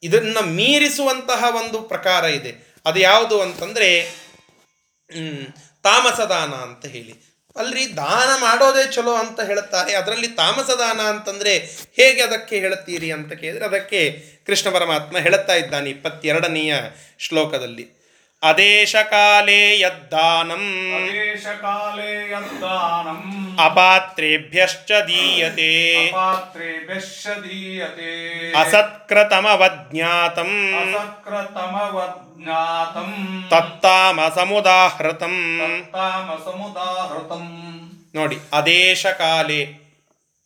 [0.03, 2.53] ಇದನ್ನು ಮೀರಿಸುವಂತಹ ಒಂದು ಪ್ರಕಾರ ಇದೆ.
[2.87, 3.89] ಅದು ಯಾವುದು ಅಂತಂದರೆ
[5.15, 5.45] ಹ್ಮ್,
[5.83, 7.15] ತಾಮಸ ದಾನ ಅಂತ ಹೇಳಿ.
[7.57, 9.93] ಅಲ್ರಿ ದಾನ ಮಾಡೋದೇ ಚಲೋ ಅಂತ ಹೇಳುತ್ತಾರೆ.
[9.95, 11.59] ಅದರಲ್ಲಿ ತಾಮಸದಾನ ಅಂತಂದ್ರೆ
[11.93, 14.01] ಹೇಗೆ ಅದಕ್ಕೆ ಹೇಳುತ್ತೀರಿ ಅಂತ ಕೇಳಿದರೆ ಅದಕ್ಕೆ
[14.47, 16.75] ಕೃಷ್ಣ ಪರಮಾತ್ಮ ಹೇಳುತ್ತಾ ಇದ್ದಾನೆ ಇಪ್ಪತ್ತೆರಡನೆಯ
[17.19, 18.02] ಶ್ಲೋಕದಲ್ಲಿ.
[18.43, 20.63] ಅದೇಶ ಕಾಲೇ ಯದ್ದಾನಂ
[20.97, 23.21] ಅದೇಶಕಾಲೇ ಯದ್ದಾನಂ
[23.59, 25.69] ಅಪಾತ್ರೇಭ್ಯಶ್ಚ ದೀಯತೆ
[26.01, 28.11] ಅಪಾತ್ರೇಭ್ಯಶ್ಚ ದೀಯತೆ
[28.63, 30.51] ಅಸತ್ಕೃತಮವಜ್ಞಾತಂ
[31.85, 33.11] ಅಸತ್ಕೃತಮವಜ್ಞಾತಂ
[33.53, 37.47] ತತ್ತಾಮಸಮುದಾಹೃತಂ ತತ್ತಾಮಸಮುದಾಹೃತಂ
[38.15, 39.63] ನೋಡಿ ಅದೇಶ ಕಾಲೆ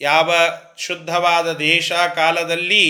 [0.00, 0.30] ಯಾವ
[0.78, 2.86] ಶುದ್ಧವಾದ ದೇಶ ಕಾಲದಲ್ಲಿ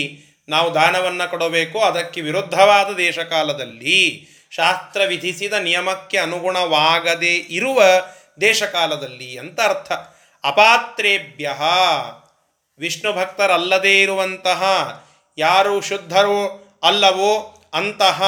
[0.49, 3.99] ನಾವು ದಾನವನ್ನು ಕೊಡಬೇಕು ಅದಕ್ಕೆ ವಿರುದ್ಧವಾದ ದೇಶ ಕಾಲದಲ್ಲಿ
[4.49, 7.83] ಶಾಸ್ತ್ರ ವಿಧಿಸಿದ ನಿಯಮಕ್ಕೆ ಅನುಗುಣವಾಗದೇ ಇರುವ
[8.41, 9.91] ದೇಶಕಾಲದಲ್ಲಿ ಅಂತ ಅರ್ಥ.
[10.43, 11.51] ಅಪಾತ್ರೇಭ್ಯ.
[12.79, 14.63] ವಿಷ್ಣು ಭಕ್ತರಲ್ಲದೇ ಇರುವಂತಹ,
[15.37, 18.23] ಯಾರು ಶುದ್ಧರೋ ಅಲ್ಲವೋ ಅಂತಹ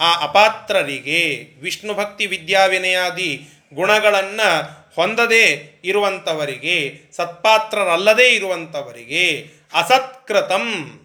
[0.00, 10.98] ಆ ಅಪಾತ್ರರಿಗೆ ವಿಷ್ಣು ಭಕ್ತಿ ವಿದ್ಯಾವಿನಯಾದಿ ಗುಣಗಳನ್ನು ಹೊಂದದೇ ಇರುವಂಥವರಿಗೆ ಸತ್ಪಾತ್ರರಲ್ಲದೇ ಇರುವಂಥವರಿಗೆ ಅಸತ್ಕೃತಂ.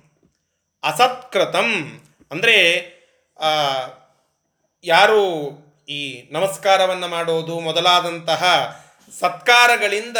[0.83, 2.57] ಅಸತ್ಕೃತಂ ಅಂದರೆ
[4.83, 5.21] ಯಾರು
[5.89, 8.43] ಈ ನಮಸ್ಕಾರವನ್ನು ಮಾಡೋದು ಮೊದಲಾದಂತಹ
[9.19, 10.17] ಸತ್ಕಾರಗಳಿಂದ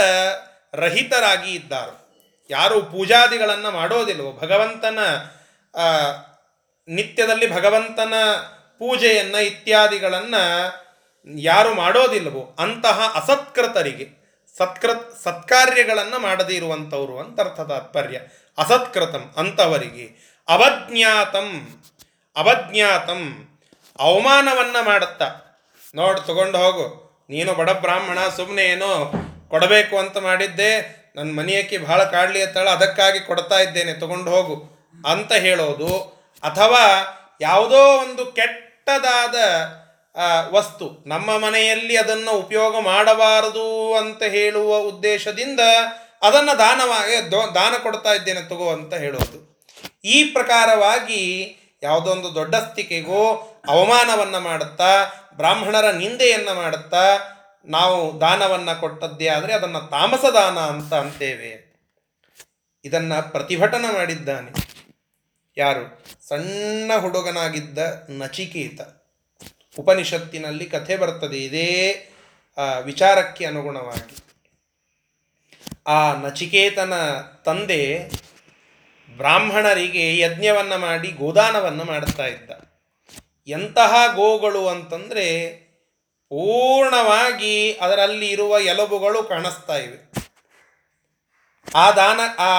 [0.73, 2.08] ರಹಿತರಾಗಿ ಇದ್ದಾರೆ.
[2.49, 4.99] ಯಾರು ಪೂಜಾದಿಗಳನ್ನು ಮಾಡೋದಿಲ್ವೋ, ಭಗವಂತನ
[6.88, 8.13] ನಿತ್ಯದಲ್ಲಿ ಭಗವಂತನ
[8.79, 10.43] ಪೂಜೆಯನ್ನು ಇತ್ಯಾದಿಗಳನ್ನು
[11.38, 14.08] ಯಾರು ಮಾಡೋದಿಲ್ಲವೋ ಅಂತಹ ಅಸತ್ಕೃತರಿಗೆ
[14.58, 18.19] ಸತ್ಕೃತ್ ಸತ್ಕಾರ್ಯಗಳನ್ನು ಮಾಡದೇ ಇರುವಂಥವ್ರು ಅಂತ ಅರ್ಥ ತಾತ್ಪರ್ಯ.
[18.58, 21.67] ಅಸತ್ಕೃತಂ ಅಂಥವರಿಗೆ ಅವಜ್ಞಾತಂ
[22.36, 23.53] ಅವಜ್ಞಾತಂ
[23.99, 25.27] ಅವಮಾನವನ್ನು ಮಾಡುತ್ತಾ.
[25.95, 26.86] ನೋಡಿ, ತಗೊಂಡು ಹೋಗು.
[27.29, 29.12] ನೀನು ಬಡ ಬ್ರಾಹ್ಮಣ ಸುಮ್ಮನೆ ಏನೋ
[29.49, 30.71] ಕೊಡಬೇಕು ಅಂತ ಮಾಡಿದ್ದೆ.
[31.15, 34.55] ನನ್ನ ಮನೆಯಕ್ಕೆ ಭಾಳ ಕಾಡಲಿ ಅತ್ತಾಳ ಅದಕ್ಕಾಗಿ ಕೊಡ್ತಾ ಇದ್ದೇನೆ, ತಗೊಂಡು ಹೋಗು
[35.07, 35.97] ಅಂತ ಹೇಳೋದು.
[36.43, 36.83] ಅಥವಾ
[37.41, 39.36] ಯಾವುದೋ ಒಂದು ಕೆಟ್ಟದಾದ
[40.51, 45.60] ವಸ್ತು, ನಮ್ಮ ಮನೆಯಲ್ಲಿ ಅದನ್ನು ಉಪಯೋಗ ಮಾಡಬಾರದು ಅಂತ ಹೇಳುವ ಉದ್ದೇಶದಿಂದ
[46.21, 49.39] ಅದನ್ನು ದಾನವಾಗಿ, ದಾನ ಕೊಡ್ತಾ ಇದ್ದೇನೆ, ತಗೋ ಅಂತ ಹೇಳೋದು.
[50.05, 51.23] ಈ ಪ್ರಕಾರವಾಗಿ
[51.83, 57.17] ಯಾವುದೊಂದು ದೊಡ್ಡಸ್ತಿಕೆಗೋ ಅವಮಾನವನ್ನು ಮಾಡುತ್ತಾ, ಬ್ರಾಹ್ಮಣರ ನಿಂದೆಯನ್ನು ಮಾಡುತ್ತಾ,
[57.65, 61.67] ನಾವು ದಾನವನ್ನು ಕೊಟ್ಟದ್ದೇ ಆದರೆ ಅದನ್ನು ತಾಮಸ ದಾನ ಅಂತ ಅಂತೇವೆ.
[62.85, 64.51] ಇದನ್ನು ಪ್ರತಿಭಟನೆ ಮಾಡಿದ್ದಾನೆ.
[65.57, 66.03] ಯಾರು?
[66.27, 67.77] ಸಣ್ಣ ಹುಡುಗನಾಗಿದ್ದ
[68.09, 68.81] ನಚಿಕೇತ.
[69.79, 72.09] ಉಪನಿಷತ್ತಿನಲ್ಲಿ ಕಥೆ ಬರ್ತದೆ, ಇದೇ
[72.81, 74.17] ವಿಚಾರಕ್ಕೆ ಅನುಗುಣವಾಗಿ.
[75.87, 76.93] ಆ ನಚಿಕೇತನ
[77.45, 78.09] ತಂದೆ
[79.17, 82.51] ಬ್ರಾಹ್ಮಣರಿಗೆ ಯಜ್ಞವನ್ನು ಮಾಡಿ ಗೋದಾನವನ್ನು ಮಾಡುತ್ತಾ ಇದ್ದ.
[83.47, 85.49] ಎಂತಹ ಗೋಗಳು ಅಂತಂದರೆ
[86.30, 90.12] ಪೂರ್ಣವಾಗಿ ಅದರಲ್ಲಿ ಇರುವ ಎಲುಬುಗಳು ಕಾಣಿಸ್ತಾ ಇವೆ.
[91.75, 92.51] ಆ ದಾನ, ಆ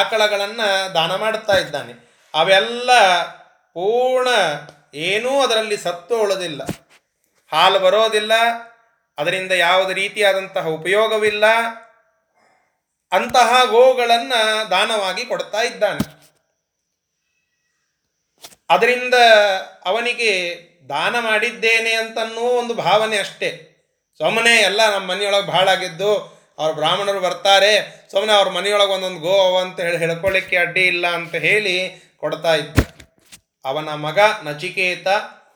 [0.00, 1.92] ಆಕಳಗಳನ್ನು ದಾನ ಮಾಡುತ್ತಾ ಇದ್ದಾನೆ.
[2.34, 4.28] ಅವೆಲ್ಲ ಪೂರ್ಣ,
[4.94, 6.62] ಏನೂ ಅದರಲ್ಲಿ ಸತ್ತು ಉಳೋದಿಲ್ಲ.
[7.52, 8.32] ಹಾಲು ಬರೋದಿಲ್ಲ,
[9.18, 11.44] ಅದರಿಂದ ಯಾವುದೇ ರೀತಿಯಾದಂತಹ ಉಪಯೋಗವಿಲ್ಲ.
[13.16, 16.16] ಅಂತಹ ಗೋಗಳನ್ನು ದಾನವಾಗಿ ಕೊಡ್ತಾ ಇದ್ದಾನೆ.
[18.70, 19.14] ಅದರಿಂದ
[19.84, 20.30] ಅವನಿಗೆ
[20.88, 23.48] ದಾನ ಮಾಡಿದ್ದೇನೆ ಅಂತನ್ನೋ ಒಂದು ಭಾವನೆ ಅಷ್ಟೇ.
[24.18, 26.10] ಸುಮ್ಮನೆ ಎಲ್ಲ ನಮ್ಮ ಮನೆಯೊಳಗೆ ಭಾಳ ಆಗಿದ್ದು
[26.58, 27.72] ಅವ್ರ ಬ್ರಾಹ್ಮಣರು ಬರ್ತಾರೆ
[28.12, 31.76] ಸುಮ್ಮನೆ ಅವ್ರ ಮನೆಯೊಳಗೆ ಒಂದೊಂದು ಗೋ ಅಂತ ಹೇಳಿ ಹೇಳ್ಕೊಳ್ಳಿಕ್ಕೆ ಅಡ್ಡಿ ಇಲ್ಲ ಅಂತ ಹೇಳಿ
[32.16, 32.78] ಕೊಡ್ತಾ ಇದ್ದ.
[33.64, 35.08] ಅವನ ಮಗ ನಚಿಕೇತ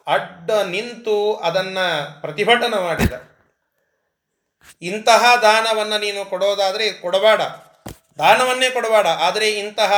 [0.07, 3.30] ಅಡ್ಡ ನಿಂತು ಅದನ್ನು ಪ್ರತಿಭಟನೆ ಮಾಡಿದ.
[4.83, 7.41] ಇಂತಹ ದಾನವನ್ನು ನೀನು ಕೊಡೋದಾದರೆ ಕೊಡಬೇಡ.
[8.19, 9.07] ದಾನವನ್ನೇ ಕೊಡಬೇಡ.
[9.07, 9.93] ಆದರೆ ಇಂತಹ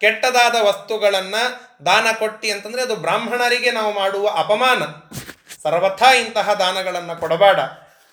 [0.00, 4.82] ಕೆಟ್ಟದಾದ ವಸ್ತುಗಳನ್ನು ದಾನ ಕೊಟ್ಟಿ ಅಂತಂದರೆ ಅದು ಬ್ರಾಹ್ಮಣರಿಗೆ ನಾವು ಮಾಡುವ ಅಪಮಾನ.
[5.62, 7.60] ಸರ್ವಥಾ ಇಂತಹ ದಾನಗಳನ್ನು ಕೊಡಬೇಡ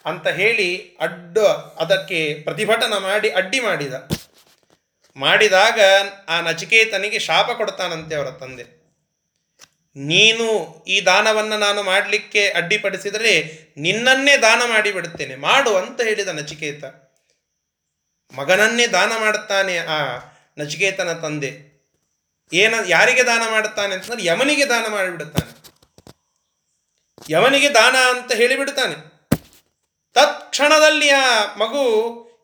[0.05, 1.39] ಅಂತ ಹೇಳಿ ಅಡ್ಡ
[1.77, 3.93] ಅದಕ್ಕೆ ಪ್ರತಿಭಟನೆ ಮಾಡಿ ಅಡ್ಡಿ ಮಾಡಿದ.
[5.17, 5.79] ಮಾಡಿದಾಗ
[6.29, 8.78] ಆ ನಚಿಕೇತನಿಗೆ ಶಾಪ ಕೊಡ್ತಾನಂತೆ ಅವರ ತಂದೆ.
[9.95, 13.33] ನೀನು ಈ ದಾನವನ್ನು ನಾನು ಮಾಡಲಿಕ್ಕೆ ಅಡ್ಡಿಪಡಿಸಿದರೆ
[13.77, 16.83] ನಿನ್ನನ್ನೇ ದಾನ ಮಾಡಿಬಿಡುತ್ತೇನೆ ಮಾಡು ಅಂತ ಹೇಳಿದ ನಚಿಕೇತ.
[18.33, 20.17] ಮಗನನ್ನೇ ದಾನ ಮಾಡುತ್ತಾನೆ ಆ
[20.57, 21.79] ನಚಿಕೇತನ ತಂದೆ.
[22.53, 25.59] ಏನ, ಯಾರಿಗೆ ದಾನ ಮಾಡುತ್ತಾನೆ ಅಂತಂದ್ರೆ ಯಮನಿಗೆ ದಾನ ಮಾಡಿಬಿಡುತ್ತಾನೆ
[27.29, 28.95] ಯಮನಿಗೆ ದಾನ ಅಂತ ಹೇಳಿಬಿಡುತ್ತಾನೆ
[30.13, 31.83] ತತ್ಕ್ಷಣದಲ್ಲಿ ಆ ಮಗು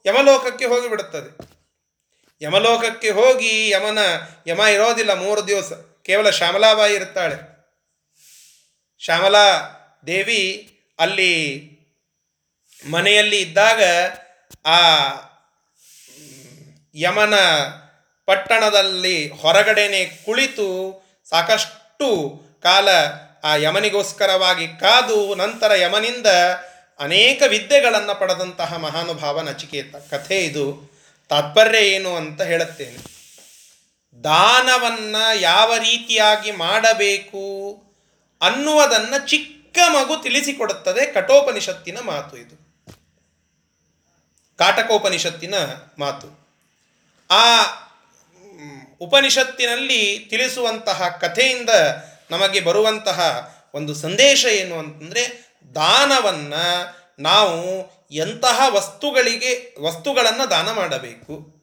[0.05, 1.55] ಯಮಲೋಕಕ್ಕೆ ಹೋಗಿಬಿಡುತ್ತದೆ
[2.41, 3.99] ಯಮಲೋಕಕ್ಕೆ ಹೋಗಿ ಯಮನ,
[4.47, 5.71] ಯಮ ಇರೋದಿಲ್ಲ ಮೂರು ದಿವಸ.
[6.05, 7.55] ಕೇವಲ ಶ್ಯಾಮಲಾಬಾಯಿ ಇರುತ್ತಾಳೆ.
[8.99, 9.71] ಶ್ಯಾಮಲಾ
[10.07, 11.65] ದೇವಿ ಅಲ್ಲಿ
[12.89, 13.83] ಮನೆಯಲ್ಲಿ ಇದ್ದಾಗ
[14.65, 14.77] ಆ
[16.95, 17.35] ಯಮನ
[18.25, 22.89] ಪಟ್ಟಣದಲ್ಲಿ ಹೊರಗಡೆನೆ ಕುಳಿತು ಸಾಕಷ್ಟು ಕಾಲ
[23.43, 26.27] ಆ ಯಮನಿಗೋಸ್ಕರವಾಗಿ ಕಾದು ನಂತರ ಯಮನಿಂದ
[26.99, 30.95] ಅನೇಕ ವಿದ್ಯೆಗಳನ್ನು ಪಡೆದಂತಹ ಮಹಾನುಭಾವ ನಚಿಕೇತ ಕಥೆ ಇದು.
[31.29, 33.14] ತಾತ್ಪರ್ಯ ಏನು ಅಂತ ಹೇಳುತ್ತೇನೆ.
[34.23, 37.83] ದಾನವನ್ನ ಯಾವ ರೀತಿಯಾಗಿ ಮಾಡಬೇಕು
[38.41, 42.65] ಅನ್ನುವುದನ್ನು ಚಿಕ್ಕ ಮಗು ತಿಳಿಸಿಕೊಡುತ್ತದೆ ಕಠೋಪನಿಷತ್ತಿನ ಮಾತು ಇದು.
[44.57, 45.55] ಕಾಟಕೋಪನಿಷತ್ತಿನ
[45.99, 46.47] ಮಾತು.
[47.31, 47.57] ಆ
[49.01, 51.69] ಉಪನಿಷತ್ತಿನಲ್ಲಿ ತಿಳಿಸುವಂತಹ ಕಥೆಯಿಂದ
[52.31, 61.54] ನಮಗೆ ಬರುವಂತಹ ಒಂದು ಸಂದೇಶ ಏನು ಅಂತಂದರೆ ದಾನವನ್ನು ನಾವು ಎಂತಹ ವಸ್ತುಗಳಿಗೆ, ವಸ್ತುಗಳನ್ನು ದಾನ ಮಾಡಬೇಕು.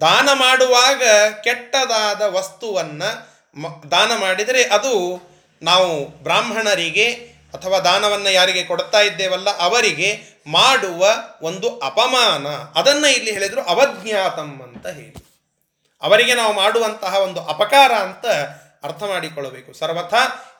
[0.00, 1.02] ದಾನ ಮಾಡುವಾಗ
[1.44, 3.34] ಕೆಟ್ಟದಾದ ವಸ್ತುವನ್ನು
[3.90, 5.22] ದಾನ ಮಾಡಿದರೆ ಅದು
[5.62, 11.06] ನಾವು ಬ್ರಾಹ್ಮಣರಿಗೆ ಅಥವಾ ದಾನವನ್ನು ಯಾರಿಗೆ ಕೊಡ್ತಾ ಇದ್ದೇವಲ್ಲ ಅವರಿಗೆ ಮಾಡುವ
[11.42, 12.46] ಒಂದು ಅಪಮಾನ.
[12.80, 15.40] ಅದನ್ನು ಇಲ್ಲಿ ಹೇಳಿದರು ಅವಜ್ಞಾತಂ ಅಂತ ಹೇಳಿ.
[16.02, 18.26] ಅವರಿಗೆ ನಾವು ಮಾಡುವಂತಹ ಒಂದು ಅಪಕಾರ ಅಂತ
[18.84, 19.72] ಅರ್ಥ ಮಾಡಿಕೊಳ್ಳಬೇಕು.
[19.72, 20.14] ಸರ್ವಥ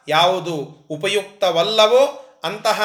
[0.09, 0.55] ಯಾವುದು
[0.91, 2.83] ಉಪಯುಕ್ತವಲ್ಲವೋ ಅಂತಹ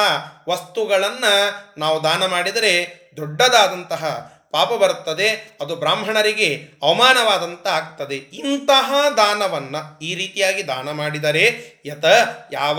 [0.48, 5.28] ವಸ್ತುಗಳನ್ನು ನಾವು ದಾನ ಮಾಡಿದರೆ ದೊಡ್ಡದಾದಂತಹ ಪಾಪ ಬರುತ್ತದೆ,
[5.60, 6.48] ಅದು ಬ್ರಾಹ್ಮಣರಿಗೆ
[6.82, 8.16] ಅವಮಾನವಾದಂತ ಆಗ್ತದೆ.
[8.16, 11.44] ಇಂತಹ ದಾನವನ್ನು ಈ ರೀತಿಯಾಗಿ ದಾನ ಮಾಡಿದರೆ
[11.86, 12.06] ಯತ
[12.52, 12.78] ಯಾವ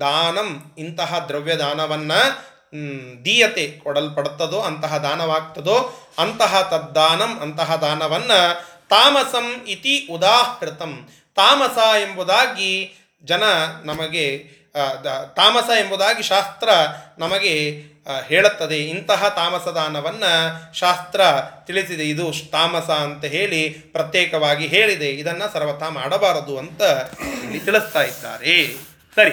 [0.00, 2.20] ದಾನಂ ಇಂತಹ ದ್ರವ್ಯ ದಾನವನ್ನು
[3.24, 5.76] ದೀಯತೆ ಕೊಡಲ್ಪಡುತ್ತದೋ, ಅಂತಹ ದಾನವಾಗ್ತದೋ,
[6.18, 8.40] ಅಂತಹ ತದ್ದಾನಂ, ಅಂತಹ ದಾನವನ್ನು
[8.88, 10.92] ತಾಮಸಂ ಇತಿ ಉದಾಹೃತಂ.
[11.34, 12.72] ತಾಮಸ ಎಂಬುದಾಗಿ
[13.24, 13.44] ಜನ
[13.84, 14.26] ನಮಗೆ
[15.36, 16.68] ತಾಮಸ ಎಂಬುದಾಗಿ ಶಾಸ್ತ್ರ
[17.18, 17.54] ನಮಗೆ
[18.28, 18.78] ಹೇಳುತ್ತದೆ.
[18.78, 21.20] ಇಂತಹ ತಾಮಸದಾನವನ್ನು ಶಾಸ್ತ್ರ
[21.66, 22.08] ತಿಳಿಸಿದೆ.
[22.08, 25.10] ಇದು ತಾಮಸ ಅಂತ ಹೇಳಿ ಪ್ರತ್ಯೇಕವಾಗಿ ಹೇಳಿದೆ.
[25.10, 26.82] ಇದನ್ನು ಸರ್ವಥಾ ಮಾಡಬಾರದು ಅಂತ
[27.44, 28.74] ಇಲ್ಲಿ ತಿಳಿಸ್ತಾ ಇದ್ದಾರೆ.
[29.16, 29.32] ಸರಿ.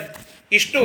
[0.52, 0.80] ಇಷ್ಟು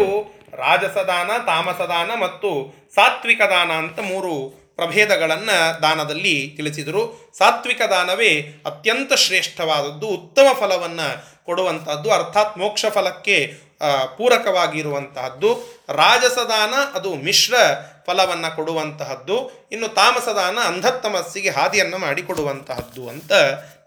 [0.52, 7.32] ರಾಜಸದಾನ, ತಾಮಸದಾನ ಮತ್ತು ಸಾತ್ವಿಕ ದಾನ ಅಂತ ಮೂರು ಪ್ರಭೇದಗಳನ್ನು ದಾನದಲ್ಲಿ ತಿಳಿಸಿದರು.
[7.38, 13.54] ಸಾತ್ವಿಕ ದಾನವೇ ಅತ್ಯಂತ ಶ್ರೇಷ್ಠವಾದದ್ದು, ಉತ್ತಮ ಫಲವನ್ನು ಕೊಡುವಂಥದ್ದು ಅರ್ಥಾತ್ ಮೋಕ್ಷ ಫಲಕ್ಕೆ
[14.18, 15.74] ಪೂರಕವಾಗಿರುವಂತಹದ್ದು.
[15.88, 17.54] ರಾಜಸದಾನ, ಅದು ಮಿಶ್ರ
[18.06, 19.68] ಫಲವನ್ನು ಕೊಡುವಂತಹದ್ದು.
[19.72, 23.32] ಇನ್ನು ತಾಮಸದಾನ ಅಂಧತ್ತಮಸ್ಸಿಗೆ ಹಾದಿಯನ್ನು ಮಾಡಿಕೊಡುವಂತಹದ್ದು ಅಂತ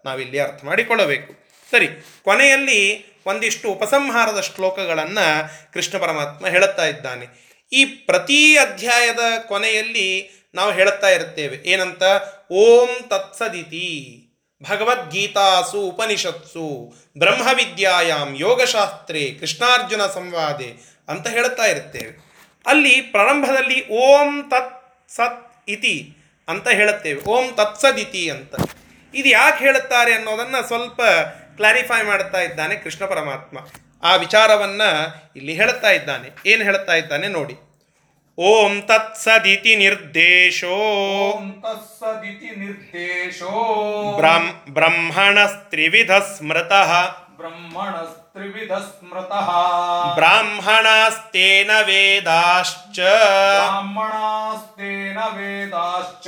[0.05, 1.33] ನಾವಿಲ್ಲಿ ಅರ್ಥ ಮಾಡಿಕೊಳ್ಳಬೇಕು.
[1.71, 1.87] ಸರಿ,
[2.23, 7.47] ಕೊನೆಯಲ್ಲಿ ಒಂದಿಷ್ಟು ಉಪಸಂಹಾರದ ಶ್ಲೋಕಗಳನ್ನು ಕೃಷ್ಣ ಪರಮಾತ್ಮ ಹೇಳುತ್ತಾ ಇದ್ದಾನೆ.
[7.71, 11.69] ಈ ಪ್ರತಿ ಅಧ್ಯಾಯದ ಕೊನೆಯಲ್ಲಿ ನಾವು ಹೇಳುತ್ತಾ ಇರುತ್ತೇವೆ.
[11.69, 12.03] ಏನಂತ?
[12.51, 14.23] ಓಂ ತತ್ಸದಿತಿ.
[14.63, 22.27] ಭಗವದ್ಗೀತಾಸು, ಉಪನಿಷತ್ಸು, ಬ್ರಹ್ಮವಿದ್ಯಾಯಾಮ್, ಯೋಗಶಾಸ್ತ್ರೇ, ಕೃಷ್ಣಾರ್ಜುನ ಸಂವಾದೆ ಅಂತ ಹೇಳುತ್ತಾ ಇರುತ್ತೇವೆ
[22.67, 26.13] ಅಲ್ಲಿ ಪ್ರಾರಂಭದಲ್ಲಿ ಓಂ ತತ್ ಸತ್ ಇತಿ
[26.47, 27.21] ಅಂತ ಹೇಳುತ್ತೇವೆ.
[27.21, 28.55] ಓಂ ತತ್ಸದಿತಿ ಅಂತ.
[29.15, 31.01] ಇದು ಯಾಕೆ ಹೇಳುತ್ತಾರೆ ಅನ್ನೋದನ್ನು ಸ್ವಲ್ಪ
[31.55, 33.57] ಕ್ಲಾರಿಫೈ ಮಾಡ್ತಾ ಇದ್ದಾನೆ ಕೃಷ್ಣ ಪರಮಾತ್ಮ.
[34.03, 36.49] ಆ ವಿಚಾರವನ್ನು ಇಲ್ಲಿ ಹೇಳುತ್ತಾ ಇದ್ದಾನೆ.
[36.49, 37.53] ಏನು ಹೇಳುತ್ತಾ ಇದ್ದಾನೆ ನೋಡಿ.
[38.39, 40.77] ಓಂ ತತ್ಸದಿತಿ ನಿರ್ದೇಶೋ.
[41.61, 43.49] ತತ್ಸದಿತಿ ನಿರ್ದೇಶೋ.
[44.17, 49.49] ಬ್ರಹ್ಮ ಬ್ರಹ್ಮಣಸ್ತ್ರಿವಿಧ ಸ್ಮೃತಃ ಬ್ರಹ್ಮಣಸ್ತ್ರಿವಿಧ ಸ್ಮೃತಃ
[50.15, 52.99] ಬ್ರಾಹ್ಮಣಾಸ್ತೇನ ವೇದಾಶ್ಚ.
[52.99, 56.27] ಬ್ರಾಹ್ಮಣಾಸ್ತೇನ ವೇದಾಶ್ಚ.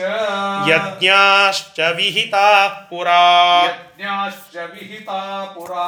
[0.70, 3.66] ಯಜ್ಞಾಶ್ಚ ವಿಹಿತಾ ಪುರಾ.
[3.66, 5.88] ಯಜ್ಞಾಶ್ಚ ವಿಹಿತಾ ಪುರಾ.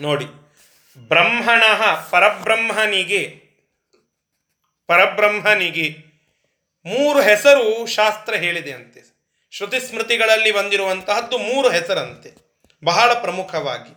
[0.00, 0.26] ನೋಡಿ
[1.08, 1.62] ಬ್ರಹ್ಮಣ
[2.10, 3.49] ಪರಬ್ರಹ್ಮನಿಗೆ
[4.90, 5.88] ಪರಬ್ರಹ್ಮನಿಗೆ
[6.86, 9.00] ಮೂರು ಹೆಸರು ಶಾಸ್ತ್ರ ಹೇಳಿದೆ ಅಂತೆ
[9.50, 12.30] ಶ್ರುತಿ ಸ್ಮೃತಿಗಳಲ್ಲಿ ಬಂದಿರುವಂತಹದ್ದು ಮೂರು ಹೆಸರಂತೆ.
[12.84, 13.92] ಬಹಳ ಪ್ರಮುಖವಾಗಿ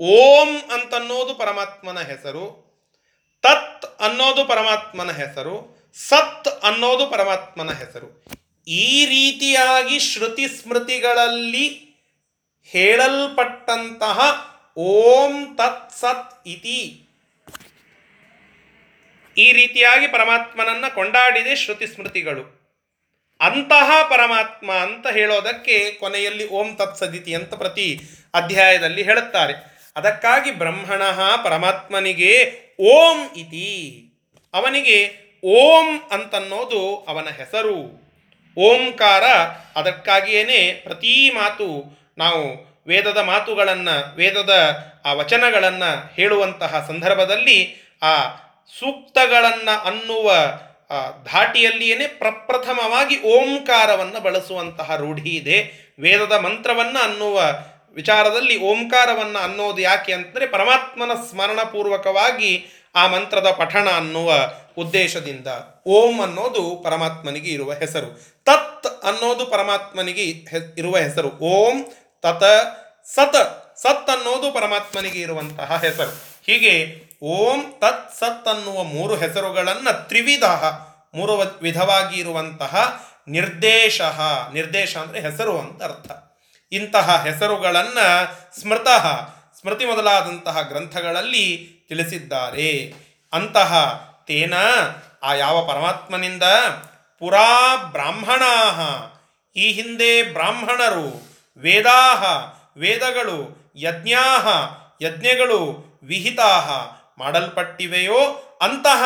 [0.00, 2.44] ಓಂ ಅಂತನ್ನೋದು ಪರಮಾತ್ಮನ ಹೆಸರು,
[3.42, 5.56] ತತ್ ಅನ್ನೋದು ಪರಮಾತ್ಮನ ಹೆಸರು,
[6.08, 8.08] ಸತ್ ಅನ್ನೋದು ಪರಮಾತ್ಮನ ಹೆಸರು.
[8.66, 11.66] ಈ ರೀತಿಯಾಗಿ ಶ್ರುತಿ ಸ್ಮೃತಿಗಳಲ್ಲಿ
[12.64, 14.18] ಹೇಳಲ್ಪಟ್ಟಂತಹ
[14.76, 16.78] ಓಂ ತತ್ ಸತ್ ಇತಿ
[19.36, 22.60] ಈ ರೀತಿಯಾಗಿ ಪರಮಾತ್ಮನನ್ನು ಕೊಂಡಾಡಿದೆ ಶ್ರುತಿ ಸ್ಮೃತಿಗಳು.
[23.40, 28.00] ಅಂತಹ ಪರಮಾತ್ಮ ಅಂತ ಹೇಳೋದಕ್ಕೆ ಕೊನೆಯಲ್ಲಿ ಓಂ ತತ್ಸದಿತಿ ಅಂತ ಪ್ರತಿ
[28.34, 29.80] ಅಧ್ಯಾಯದಲ್ಲಿ ಹೇಳುತ್ತಾರೆ.
[29.96, 31.02] ಅದಕ್ಕಾಗಿ ಬ್ರಹ್ಮಣ
[31.44, 34.06] ಪರಮಾತ್ಮನಿಗೆ ಓಂ ಇತಿ.
[34.54, 38.00] ಅವನಿಗೆ ಓಂ ಅಂತನ್ನೋದು ಅವನ ಹೆಸರು.
[38.58, 39.24] ಓಂಕಾರ
[39.76, 48.16] ಅದಕ್ಕಾಗಿಯೇ ಪ್ರತಿ ಮಾತು ನಾವು ವೇದದ ಮಾತುಗಳನ್ನು, ವೇದದ ಆ ವಚನಗಳನ್ನು ಹೇಳುವಂತಹ ಸಂದರ್ಭದಲ್ಲಿ ಆ
[48.78, 50.32] ಸೂಕ್ತಗಳನ್ನು ಅನ್ನುವ
[51.24, 55.90] ಧಾಟಿಯಲ್ಲಿಯೇ ಪ್ರಪ್ರಥಮವಾಗಿ ಓಂಕಾರವನ್ನು ಬಳಸುವಂತಹ ರೂಢಿ ಇದೆ.
[55.98, 57.42] ವೇದದ ಮಂತ್ರವನ್ನು ಅನ್ನುವ
[57.94, 65.46] ವಿಚಾರದಲ್ಲಿ ಓಂಕಾರವನ್ನು ಅನ್ನೋದು ಯಾಕೆ ಅಂತಂದರೆ ಪರಮಾತ್ಮನ ಸ್ಮರಣಪೂರ್ವಕವಾಗಿ ಆ ಮಂತ್ರದ ಪಠಣ ಅನ್ನುವ ಉದ್ದೇಶದಿಂದ.
[65.86, 68.06] ಓಂ ಅನ್ನೋದು ಪರಮಾತ್ಮನಿಗೆ ಇರುವ ಹೆಸರು.
[68.44, 70.24] ತತ್ ಅನ್ನೋದು ಪರಮಾತ್ಮನಿಗೆ
[70.78, 71.28] ಇರುವ ಹೆಸರು.
[71.28, 71.82] ಓಂ
[72.22, 72.44] ತತ
[73.14, 73.36] ಸತ.
[73.76, 76.40] ಸತ್ ಅನ್ನೋದು ಪರಮಾತ್ಮನಿಗೆ ಇರುವಂತಹ ಹೆಸರು.
[76.46, 80.44] ಹೀಗೆ ಓಂ ತತ್ ಸತ್ ಅನ್ನುವ ಮೂರು ಹೆಸರುಗಳನ್ನು ತ್ರಿವಿಧ
[81.14, 84.00] ಮೂರು ವಿಧವಾಗಿ ಇರುವಂತಹ ನಿರ್ದೇಶ
[84.52, 86.10] ನಿರ್ದೇಶ ಅಂದರೆ ಹೆಸರು ಅಂತ ಅರ್ಥ.
[86.72, 88.88] ಇಂತಹ ಹೆಸರುಗಳನ್ನು ಸ್ಮೃತ,
[89.60, 92.94] ಸ್ಮೃತಿ ಮೊದಲಾದಂತಹ ಗ್ರಂಥಗಳಲ್ಲಿ ತಿಳಿಸಿದ್ದಾರೆ.
[93.32, 93.72] ಅಂತಹ
[94.26, 94.54] ತೇನ
[95.22, 96.42] ಆ ಯಾವ ಪರಮಾತ್ಮನಿಂದ,
[97.18, 98.54] ಪುರಾ ಬ್ರಾಹ್ಮಣಾ
[99.56, 102.12] ಈ ಹಿಂದೆ ಬ್ರಾಹ್ಮಣರು ವೇದಾ
[102.76, 104.26] ವೇದಗಳು ಯಜ್ಞಾ
[105.02, 108.20] ಯಜ್ಞಗಳು ವಿಹಿತಾಹ ಮಾಡಲ್ಪಟ್ಟಿವೆಯೋ
[108.62, 109.02] ಅಂತಹ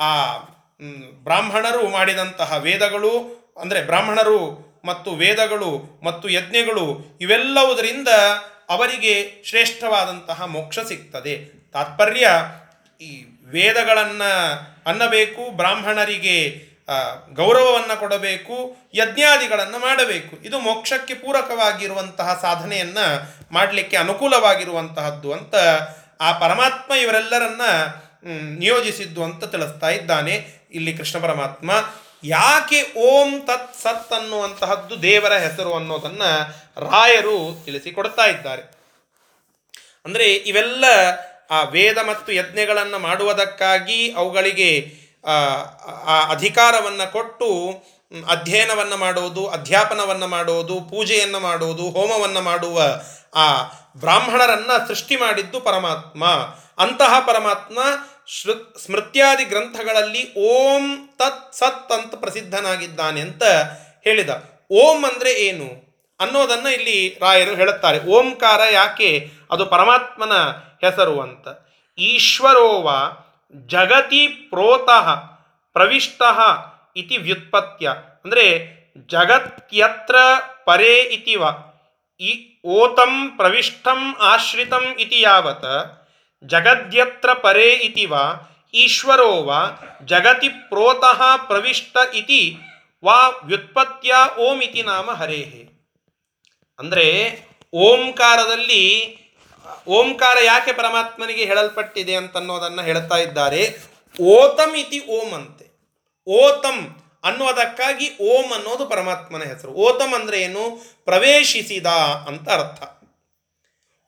[0.00, 0.10] ಆ
[1.26, 3.14] ಬ್ರಾಹ್ಮಣರು ಮಾಡಿದಂತಹ ವೇದಗಳು,
[3.60, 4.40] ಅಂದರೆ ಬ್ರಾಹ್ಮಣರು
[4.84, 5.70] ಮತ್ತು ವೇದಗಳು
[6.04, 6.86] ಮತ್ತು ಯಜ್ಞಗಳು
[7.20, 8.10] ಇವೆಲ್ಲವುದರಿಂದ
[8.68, 9.14] ಅವರಿಗೆ
[9.48, 11.34] ಶ್ರೇಷ್ಠವಾದಂತಹ ಮೋಕ್ಷ ಸಿಗ್ತದೆ.
[11.74, 12.26] ತಾತ್ಪರ್ಯ
[13.00, 13.10] ಈ
[13.54, 14.30] ವೇದಗಳನ್ನು
[14.86, 16.36] ಅನ್ನಬೇಕು, ಬ್ರಾಹ್ಮಣರಿಗೆ
[17.36, 18.56] ಗೌರವವನ್ನು ಕೊಡಬೇಕು,
[18.94, 20.34] ಯಜ್ಞಾದಿಗಳನ್ನು ಮಾಡಬೇಕು.
[20.46, 23.06] ಇದು ಮೋಕ್ಷಕ್ಕೆ ಪೂರಕವಾಗಿರುವಂತಹ ಸಾಧನೆಯನ್ನು
[23.52, 25.54] ಮಾಡಲಿಕ್ಕೆ ಅನುಕೂಲವಾಗಿರುವಂತಹದ್ದು ಅಂತ
[26.22, 27.64] ಆ ಪರಮಾತ್ಮ ಇವರೆಲ್ಲರನ್ನ
[28.58, 30.34] ನಿಯೋಜಿಸಿದ್ದು ಅಂತ ತಿಳಿಸ್ತಾ ಇದ್ದಾನೆ
[30.70, 31.70] ಇಲ್ಲಿ ಕೃಷ್ಣ ಪರಮಾತ್ಮ.
[32.24, 36.30] ಯಾಕೆ ಓಂ ತತ್ ಸತ್ ಅನ್ನುವಂತಹದ್ದು ದೇವರ ಹೆಸರು ಅನ್ನೋದನ್ನು
[36.90, 38.62] ರಾಯರು ತಿಳಿಸಿಕೊಡ್ತಾ ಇದ್ದಾರೆ.
[40.04, 40.84] ಅಂದರೆ ಇವೆಲ್ಲ
[41.50, 44.70] ಆ ವೇದ ಮತ್ತು ಯಜ್ಞಗಳನ್ನು ಮಾಡುವುದಕ್ಕಾಗಿ ಅವುಗಳಿಗೆ
[45.24, 45.34] ಆ,
[46.30, 47.48] ಅಧಿಕಾರವನ್ನು ಕೊಟ್ಟು
[48.28, 52.78] ಅಧ್ಯಯನವನ್ನು ಮಾಡೋದು ಅಧ್ಯಾಪನವನ್ನು ಮಾಡೋದು ಪೂಜೆಯನ್ನು ಮಾಡೋದು ಹೋಮವನ್ನು ಮಾಡುವ
[53.34, 53.62] ಆ
[53.96, 56.24] ಬ್ರಾಹ್ಮಣರನ್ನು ಸೃಷ್ಟಿ ಮಾಡಿದ್ದು ಪರಮಾತ್ಮ.
[56.78, 57.78] ಅಂತಹ ಪರಮಾತ್ಮ
[58.86, 63.42] ಸ್ಮೃತ್ಯಾದಿ ಗ್ರಂಥಗಳಲ್ಲಿ ಓಂ ತತ್ ಸತ್ ಅಂತ ಪ್ರಸಿದ್ಧನಾಗಿದ್ದಾನೆ ಅಂತ
[64.04, 64.30] ಹೇಳಿದ.
[64.70, 65.92] ಓಂ ಅಂದರೆ ಏನು?
[66.20, 68.04] ಅನ್ನೋದನ್ನು ಇಲ್ಲಿ ರಾಯರು ಹೇಳುತ್ತಾರೆ.
[68.06, 69.30] ಓಂಕಾರ ಯಾಕೆ?
[69.50, 70.32] ಅದು ಪರಮಾತ್ಮನ
[70.86, 71.48] ಹೆಸರು ಅಂತ.
[71.98, 72.90] ಈಶ್ವರೋವ
[73.66, 75.14] ಜಗತಿ ಪ್ರೋತಃ
[75.72, 76.22] ಪ್ರವಿಷ್ಟ
[76.96, 77.88] ಇತಿ ವ್ಯುತ್ಪತ್ಯ.
[78.24, 78.72] ಅಂದರೆ
[79.06, 80.16] ಜಗತ್ಯತ್ರ
[80.64, 81.42] ಪರೇ ಇತಿವ.
[82.22, 82.30] ಈ
[82.64, 85.70] ಓತಂ ಪ್ರವಿಷ್ಟಂ ಆಶ್ರಿತಂ ಇತಿ ಯಾವತ್,
[86.44, 87.68] ಜಗದ್ಯತ್ರ ಪರೇ
[88.08, 88.24] ವಾ,
[88.74, 89.60] ಈಶ್ವರೋ ವಾ,
[90.04, 92.56] ಜಗತಿ ಪ್ರೋತಃ ಪ್ರವಿಷ್ಟ ಇತಿ,
[93.02, 95.62] ವಾ ವ್ಯುತ್ಪತ್ಯ ಓಂ ಇತಿ ನಾಮ ಹರೇಹೆ.
[96.78, 97.06] ಅಂದರೆ
[97.74, 98.82] ಓಂಕಾರದಲ್ಲಿ,
[99.88, 103.62] ಓಂಕಾರ ಯಾಕೆ ಪರಮಾತ್ಮನಿಗೆ ಹೇಳಲ್ಪಟ್ಟಿದೆ ಅಂತನ್ನೋದನ್ನು ಹೇಳ್ತಾ ಇದ್ದಾರೆ.
[104.20, 105.66] ಓತಂ ಇತಿ ಓಂ ಅಂತೆ
[106.26, 106.78] ಓತಂ
[107.24, 109.72] ಅನ್ನೋದಕ್ಕಾಗಿ ಓಂ ಅನ್ನೋದು ಪರಮಾತ್ಮನ ಹೆಸರು.
[109.72, 110.82] ಓತಮ್ ಅಂದರೆ ಏನು?
[111.04, 111.86] ಪ್ರವೇಶಿಸಿದ
[112.26, 112.82] ಅಂತ ಅರ್ಥ.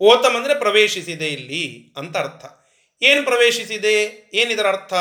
[0.00, 2.44] ಓತಮ್ ಅಂದರೆ ಪ್ರವೇಶಿಸಿದೆ ಇಲ್ಲಿ ಅಂತ ಅರ್ಥ.
[3.02, 4.30] ಏನು ಪ್ರವೇಶಿಸಿದೆ?
[4.34, 4.94] ಏನಿದರ ಅರ್ಥ?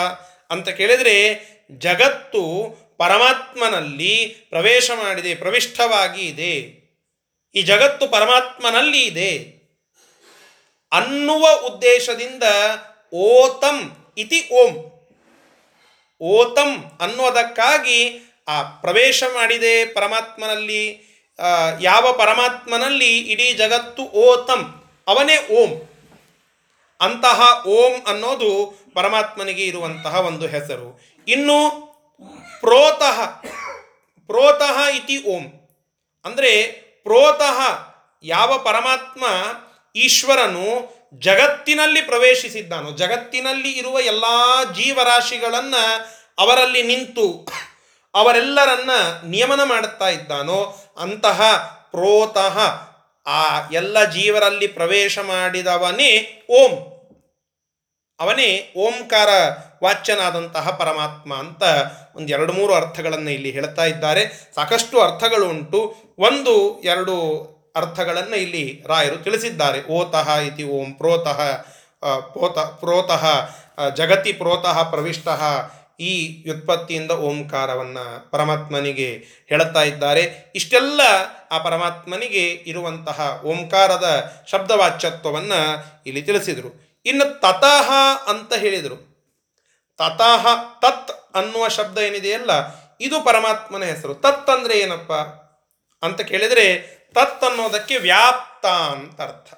[0.52, 6.84] ಅಂತ ಕೇಳಿದರೆ ಜಗತ್ತು ಪರಮಾತ್ಮನಲ್ಲಿ ಪ್ರವೇಶ ಮಾಡಿದೆ ಪ್ರವಿಷ್ಠವಾಗಿ ಇದೆ.
[7.56, 9.64] ಈ ಜಗತ್ತು ಪರಮಾತ್ಮನಲ್ಲಿ ಇದೆ.
[10.92, 12.44] ಅನ್ನುವ ಉದ್ದೇಶದಿಂದ
[13.14, 14.93] ಓತಂ ಇತಿ ಓಂ.
[16.22, 18.00] ಓತಂ ಅನ್ನೋದಕ್ಕಾಗಿ
[18.48, 21.14] ಆ ಪ್ರವೇಶ ಮಾಡಿದೆ ಪರಮಾತ್ಮನಲ್ಲಿ
[21.82, 25.72] ಯಾವ ಪರಮಾತ್ಮನಲ್ಲಿ ಇಡೀ ಜಗತ್ತು ಓತಂ, ಅವನೇ ಓಂ.
[27.02, 28.50] ಅಂತಹ ಓಂ ಅನ್ನೋದು
[28.94, 31.02] ಪರಮಾತ್ಮನಿಗೆ ಇರುವಂತಹ ಒಂದು ಹೆಸರು.
[31.28, 31.58] ಇನ್ನು
[32.60, 33.26] ಪ್ರೋತಃ
[34.28, 35.44] ಪ್ರೋತಃ ಇತಿ ಓಂ.
[36.26, 36.72] ಅಂದರೆ
[37.04, 37.60] ಪ್ರೋತಃ
[38.24, 39.26] ಯಾವ ಪರಮಾತ್ಮ
[39.96, 40.68] ಈಶ್ವರನು
[41.20, 44.24] ಜಗತ್ತಿನಲ್ಲಿ ಪ್ರವೇಶಿಸಿದ್ದಾನೋ, ಜಗತ್ತಿನಲ್ಲಿ ಇರುವ ಎಲ್ಲ
[44.74, 46.08] ಜೀವರಾಶಿಗಳನ್ನು
[46.40, 47.48] ಅವರಲ್ಲಿ ನಿಂತು
[48.16, 48.90] ಅವರೆಲ್ಲರನ್ನ
[49.26, 51.42] ನಿಯಮನ ಮಾಡುತ್ತಾ ಇದ್ದಾನೋ, ಅಂತಹ
[51.92, 52.60] ಪ್ರೋತಃ
[53.26, 56.72] ಆ ಎಲ್ಲ ಜೀವರಲ್ಲಿ ಪ್ರವೇಶ ಮಾಡಿದವನೇ ಓಂ.
[58.20, 59.30] ಅವನೇ ಓಂಕಾರ
[59.84, 61.64] ವಾಚ್ಯನಾದಂತಹ ಪರಮಾತ್ಮ ಅಂತ
[62.16, 64.52] ಒಂದು ಎರಡು ಮೂರು ಅರ್ಥಗಳನ್ನು ಇಲ್ಲಿ ಹೇಳ್ತಾ ಇದ್ದಾರೆ.
[64.56, 65.96] ಸಾಕಷ್ಟು ಅರ್ಥಗಳು ಉಂಟು.
[66.20, 69.80] ಒಂದು, ಎರಡು ಅರ್ಥಗಳನ್ನು ಇಲ್ಲಿ ರಾಯರು ತಿಳಿಸಿದ್ದಾರೆ.
[69.98, 71.40] ಓತಃ ಇತಿ ಓಂ ಪ್ರೋತಃ
[72.34, 73.24] ಪೋತ ಪ್ರೋತಃ
[74.00, 75.28] ಜಗತಿ ಪ್ರೋತಃ ಪ್ರವಿಷ್ಟ
[76.00, 76.14] ಈ
[76.46, 79.10] ವ್ಯುತ್ಪತ್ತಿಯಿಂದ ಓಂಕಾರವನ್ನು ಪರಮಾತ್ಮನಿಗೆ
[79.50, 80.24] ಹೇಳುತ್ತಾ ಇದ್ದಾರೆ.
[80.60, 81.02] ಇಷ್ಟೆಲ್ಲ
[81.54, 83.20] ಆ ಪರಮಾತ್ಮನಿಗೆ ಇರುವಂತಹ
[83.52, 84.08] ಓಂಕಾರದ
[84.52, 85.60] ಶಬ್ದವಾಚ್ಯತ್ವವನ್ನು
[86.08, 86.72] ಇಲ್ಲಿ ತಿಳಿಸಿದರು.
[87.06, 87.90] ಇನ್ನು ತತಃ
[88.34, 88.98] ಅಂತ ಹೇಳಿದರು.
[90.00, 90.46] ತತಃ
[90.84, 92.52] ತತ್ ಅನ್ನುವ ಶಬ್ದ ಏನಿದೆಯಲ್ಲ,
[93.08, 94.14] ಇದು ಪರಮಾತ್ಮನ ಹೆಸರು.
[94.26, 95.14] ತತ್ ಅಂದರೆ ಏನಪ್ಪ
[96.04, 96.66] ಅಂತ ಕೇಳಿದರೆ
[97.14, 99.54] ತತ್ ಅನ್ನೋದಕ್ಕೆ ವ್ಯಾಪ್ತ ಅಂತ ಅರ್ಥ.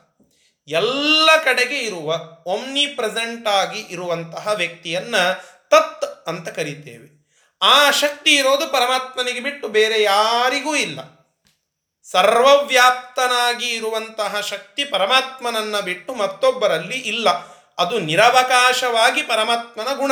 [0.67, 2.15] ಎಲ್ಲ ಕಡೆಗೆ ಇರುವ
[2.45, 5.15] ಒಮ್ನಿ ಪ್ರೆಸೆಂಟ್ ಆಗಿ ಇರುವಂತಹ ವ್ಯಕ್ತಿಯನ್ನ
[5.69, 7.15] ತತ್ ಅಂತ ಕರಿತೇವೆ.
[7.61, 10.99] ಆ ಶಕ್ತಿ ಇರೋದು ಪರಮಾತ್ಮನಿಗೆ ಬಿಟ್ಟು ಬೇರೆ ಯಾರಿಗೂ ಇಲ್ಲ.
[12.11, 17.29] ಸರ್ವವ್ಯಾಪ್ತನಾಗಿ ಇರುವಂತಹ ಶಕ್ತಿ ಪರಮಾತ್ಮನನ್ನ ಬಿಟ್ಟು ಮತ್ತೊಬ್ಬರಲ್ಲಿ ಇಲ್ಲ.
[17.77, 20.11] ಅದು ನಿರವಕಾಶವಾಗಿ ಪರಮಾತ್ಮನ ಗುಣ.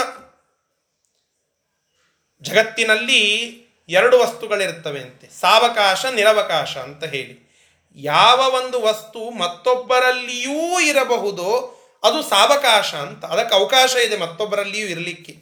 [2.41, 7.54] ಜಗತ್ತಿನಲ್ಲಿ ಎರಡು ವಸ್ತುಗಳಿರ್ತವೆ ಅಂತೆ ಸಾವಕಾಶ, ನಿರವಕಾಶ ಅಂತ ಹೇಳಿ.
[7.96, 13.26] ಯಾವ ಒಂದು ವಸ್ತು ಮತ್ತೊಬ್ಬರಲ್ಲಿಯೂ ಇರಬಹುದೋ ಅದು ಸಾವಕಾಶ ಅಂತ.
[13.26, 15.38] ಅದಕ್ಕೆ ಅವಕಾಶ ಇದೆ ಮತ್ತೊಬ್ಬರಲ್ಲಿಯೂ ಇರಲಿಕ್ಕೆ.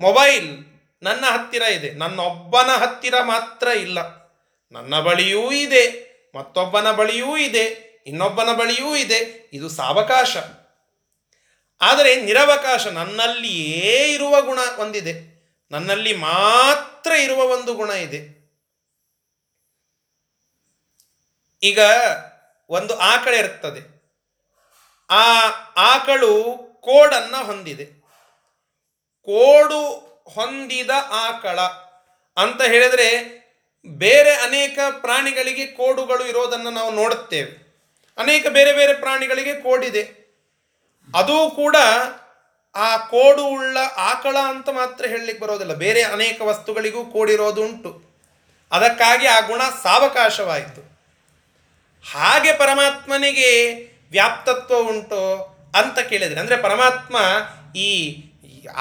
[0.00, 0.58] ಮೊಬೈಲ್
[1.02, 1.90] ನನ್ನ ಹತ್ತಿರ ಇದೆ.
[1.90, 3.98] ನನ್ನೊಬ್ಬನ ಹತ್ತಿರ ಮಾತ್ರ ಇಲ್ಲ.
[4.72, 6.14] ನನ್ನ ಬಳಿಯೂ ಇದೆ.
[6.34, 7.94] ಮತ್ತೊಬ್ಬನ ಬಳಿಯೂ ಇದೆ.
[8.06, 9.50] ಇನ್ನೊಬ್ಬನ ಬಳಿಯೂ ಇದೆ.
[9.52, 10.36] ಇದು ಸಾವಕಾಶ.
[11.80, 15.33] ಆದರೆ ನಿರವಕಾಶ ನನ್ನಲ್ಲಿಯೇ ಇರುವ ಗುಣ ಒಂದಿದೆ.
[15.74, 18.44] ನನ್ನಲ್ಲಿ ಮಾತ್ರ ಇರುವ ಒಂದು ಗುಣ ಇದೆ.
[21.62, 21.78] ಈಗ
[22.68, 23.94] ಒಂದು ಆಕಳ ಇರ್ತದೆ.
[25.10, 26.44] ಆ ಆಕಳು
[26.80, 27.84] ಕೋಡನ್ನು ಹೊಂದಿದೆ.
[29.22, 29.90] ಕೋಡು
[30.28, 31.60] ಹೊಂದಿದ ಆಕಳ
[32.36, 33.44] ಅಂತ ಹೇಳಿದರೆ
[33.86, 37.82] ಬೇರೆ ಅನೇಕ ಪ್ರಾಣಿಗಳಿಗೆ ಕೋಡುಗಳು ಇರೋದನ್ನು ನಾವು ನೋಡುತ್ತೇವೆ.
[38.18, 40.02] ಅನೇಕ ಬೇರೆ ಬೇರೆ ಪ್ರಾಣಿಗಳಿಗೆ ಕೋಡಿದೆ.
[41.14, 41.76] ಅದು ಕೂಡ
[42.74, 45.74] ಆ ಕೋಡು ಉಳ್ಳ ಆಕಳ ಅಂತ ಮಾತ್ರ ಹೇಳಲಿಕ್ಕೆ ಬರೋದಿಲ್ಲ.
[45.74, 47.90] ಬೇರೆ ಅನೇಕ ವಸ್ತುಗಳಿಗೂ ಕೋಡಿರೋದು ಉಂಟು.
[48.72, 50.82] ಅದಕ್ಕಾಗಿ ಆ ಗುಣ ಸಾವಕಾಶವಾಯಿತು.
[52.04, 53.50] ಹಾಗೆ ಪರಮಾತ್ಮನಿಗೆ
[54.10, 55.22] ವ್ಯಾಪ್ತತ್ವ ಉಂಟು
[55.74, 57.16] ಅಂತ ಕೇಳಿದರೆ, ಅಂದರೆ ಪರಮಾತ್ಮ
[57.76, 57.90] ಈ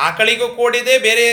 [0.07, 1.27] ಆಕಳಿಗೂ ಕೋಡಿದೆ, ಬೇರೆ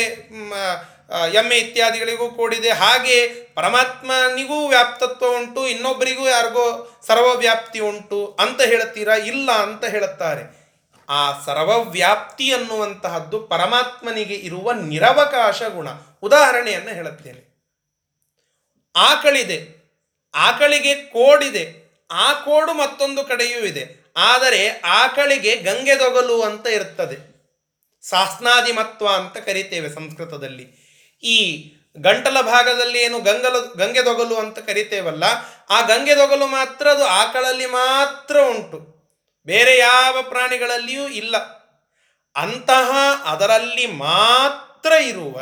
[1.38, 3.16] ಎಮ್ಮೆ ಇತ್ಯಾದಿಗಳಿಗೂ ಕೋಡಿದೆ, ಹಾಗೆ
[3.54, 6.66] ಪರಮಾತ್ಮನಿಗೂ ವ್ಯಾಪ್ತತ್ವ ಉಂಟು, ಇನ್ನೊಬ್ಬರಿಗೂ ಯಾರಿಗೋ
[7.06, 10.59] ಸರ್ವವ್ಯಾಪ್ತಿ ಉಂಟು ಅಂತ ಹೇಳುತ್ತೀರಾ ಇಲ್ಲ ಅಂತ ಹೇಳುತ್ತಾರೆ.
[11.10, 15.88] ಆ ಸರ್ವವ್ಯಾಪ್ತಿ ಅನ್ನುವಂತಹದ್ದು ಪರಮಾತ್ಮನಿಗೆ ಇರುವ ನಿರವಕಾಶ ಗುಣ.
[16.22, 17.50] ಉದಾಹರಣೆಯನ್ನು ಹೇಳುತ್ತೇನೆ.
[18.96, 19.80] ಆಕಳಿದೆ.
[20.34, 21.90] ಆಕಳಿಗೆ ಕೋಡಿದೆ.
[22.10, 24.12] ಆ ಕೋಡು ಮತ್ತೊಂದು ಕಡೆಯೂ ಇದೆ.
[24.16, 27.30] ಆದರೆ ಆಕಳಿಗೆ ಗಂಗೆದೊಗಲು ಅಂತ ಇರ್ತದೆ.
[28.02, 30.90] ಸಾಸ್ನಾದಿಮತ್ವ ಅಂತ ಕರಿತೇವೆ ಸಂಸ್ಕೃತದಲ್ಲಿ.
[31.22, 35.24] ಈ ಗಂಟಲ ಭಾಗದಲ್ಲಿ ಏನು ಗಂಗಲ ಗಂಗೆದೊಗಲು ಅಂತ ಕರಿತೇವಲ್ಲ,
[35.70, 38.99] ಆ ಗಂಗೆದೊಗಲು ಮಾತ್ರ ಅದು ಆಕಳಲ್ಲಿ ಮಾತ್ರ ಉಂಟು.
[39.46, 41.36] ಬೇರೆ ಯಾವ ಪ್ರಾಣಿಗಳಲ್ಲಿಯೂ ಇಲ್ಲ.
[42.36, 42.90] ಅಂತಹ
[43.24, 45.40] ಅದರಲ್ಲಿ ಮಾತ್ರ ಇರುವ,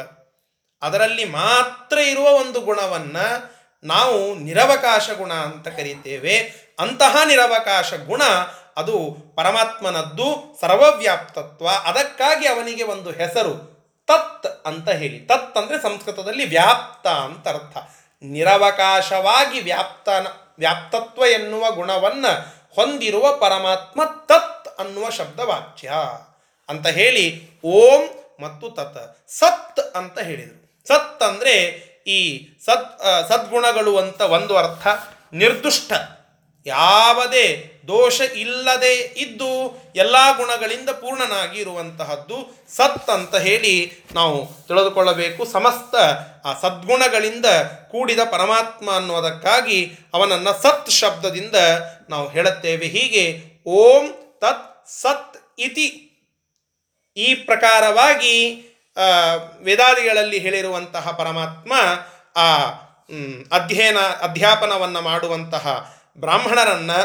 [0.82, 6.36] ಅದರಲ್ಲಿ ಮಾತ್ರ ಇರುವ ಒಂದು ಗುಣವನ್ನು ನಾವು ನಿರವಕಾಶ ಗುಣ ಅಂತ ಕರೀತೇವೆ.
[6.78, 8.22] ಅಂತಹ ನಿರವಕಾಶ ಗುಣ
[8.76, 13.54] ಅದು ಪರಮಾತ್ಮನದ್ದು ಸರ್ವವ್ಯಾಪ್ತತ್ವ, ಅದಕ್ಕಾಗಿ ಅವನಿಗೆ ಒಂದು ಹೆಸರು
[14.06, 15.18] ತತ್ ಅಂತ ಹೇಳಿ.
[15.20, 17.76] ತತ್ ಅಂದರೆ ಸಂಸ್ಕೃತದಲ್ಲಿ ವ್ಯಾಪ್ತ ಅಂತ ಅರ್ಥ.
[18.22, 20.26] ನಿರವಕಾಶವಾಗಿ ವ್ಯಾಪ್ತನ,
[20.58, 25.92] ವ್ಯಾಪ್ತತ್ವ ಎನ್ನುವ ಗುಣವನ್ನು ಹೊಂದಿರುವ ಪರಮಾತ್ಮ ತತ್ ಅನ್ನುವ ಶಬ್ದವಾಚ್ಯ
[26.68, 27.24] ಅಂತ ಹೇಳಿ
[27.64, 28.02] ಓಂ
[28.40, 29.30] ಮತ್ತು ತತ್.
[29.30, 30.86] ಸತ್ ಅಂತ ಹೇಳಿದರು.
[30.88, 31.54] ಸತ್ ಅಂದರೆ
[32.06, 34.86] ಈ ಸತ್ ಸದ್ಗುಣಗಳು ಅಂತ ಒಂದು ಅರ್ಥ
[35.32, 35.92] ನಿರ್ದುಷ್ಟ.
[36.68, 37.46] ಯಾವುದೇ
[37.88, 39.50] ದೋಷ ಇಲ್ಲದೆ ಇದ್ದು
[39.96, 42.36] ಎಲ್ಲ ಗುಣಗಳಿಂದ ಪೂರ್ಣನಾಗಿ ಇರುವಂತಹದ್ದು
[42.76, 43.74] ಸತ್ ಅಂತ ಹೇಳಿ
[44.14, 45.42] ನಾವು ತಿಳಿದುಕೊಳ್ಳಬೇಕು.
[45.52, 45.94] ಸಮಸ್ತ
[46.46, 47.46] ಆ ಸದ್ಗುಣಗಳಿಂದ
[47.90, 49.78] ಕೂಡಿದ ಪರಮಾತ್ಮ ಅನ್ನೋದಕ್ಕಾಗಿ
[50.14, 51.56] ಅವನನ್ನು ಸತ್ ಶಬ್ದದಿಂದ
[52.10, 52.86] ನಾವು ಹೇಳುತ್ತೇವೆ.
[52.86, 53.24] ಹೀಗೆ
[53.66, 54.04] ಓಂ
[54.40, 54.66] ತತ್
[55.02, 55.88] ಸತ್ ಇತಿ.
[57.16, 58.34] ಈ ಪ್ರಕಾರವಾಗಿ
[59.60, 61.72] ವೇದಾದಿಗಳಲ್ಲಿ ಹೇಳಿರುವಂತಹ ಪರಮಾತ್ಮ
[62.36, 62.48] ಆ
[63.52, 65.66] ಅಧ್ಯಯನ, ಅಧ್ಯಾಪನವನ್ನು ಮಾಡುವಂತಹ
[66.20, 67.00] ಬ್ರಾಹ್ಮಣರನ್ನು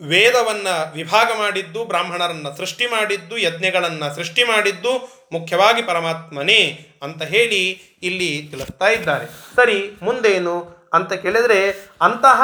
[0.00, 4.92] ವೇದವನ್ನು ವಿಭಾಗ ಮಾಡಿದ್ದು, ಬ್ರಾಹ್ಮಣರನ್ನು ಸೃಷ್ಟಿ ಮಾಡಿದ್ದು, ಯಜ್ಞಗಳನ್ನು ಸೃಷ್ಟಿ ಮಾಡಿದ್ದು
[5.32, 6.60] ಮುಖ್ಯವಾಗಿ ಪರಮಾತ್ಮನೇ
[7.02, 7.62] ಅಂತ ಹೇಳಿ
[8.02, 9.26] ಇಲ್ಲಿ ತಿಳಿಸ್ತಾ ಇದ್ದಾರೆ.
[9.56, 10.56] ಸರಿ, ಮುಂದೇನು
[10.92, 11.60] ಅಂತ ಕೇಳಿದರೆ
[12.00, 12.40] ಅಂತಹ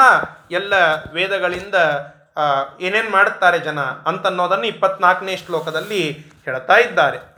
[0.51, 0.73] ಎಲ್ಲ
[1.13, 1.75] ವೇದಗಳಿಂದ
[2.81, 6.03] ಏನೇನು ಮಾಡುತ್ತಾರೆ ಜನ ಅಂತನ್ನೋದನ್ನು ಇಪ್ಪತ್ನಾಲ್ಕನೇ ಶ್ಲೋಕದಲ್ಲಿ
[6.45, 7.36] ಹೇಳ್ತಾ ಇದ್ದಾರೆ.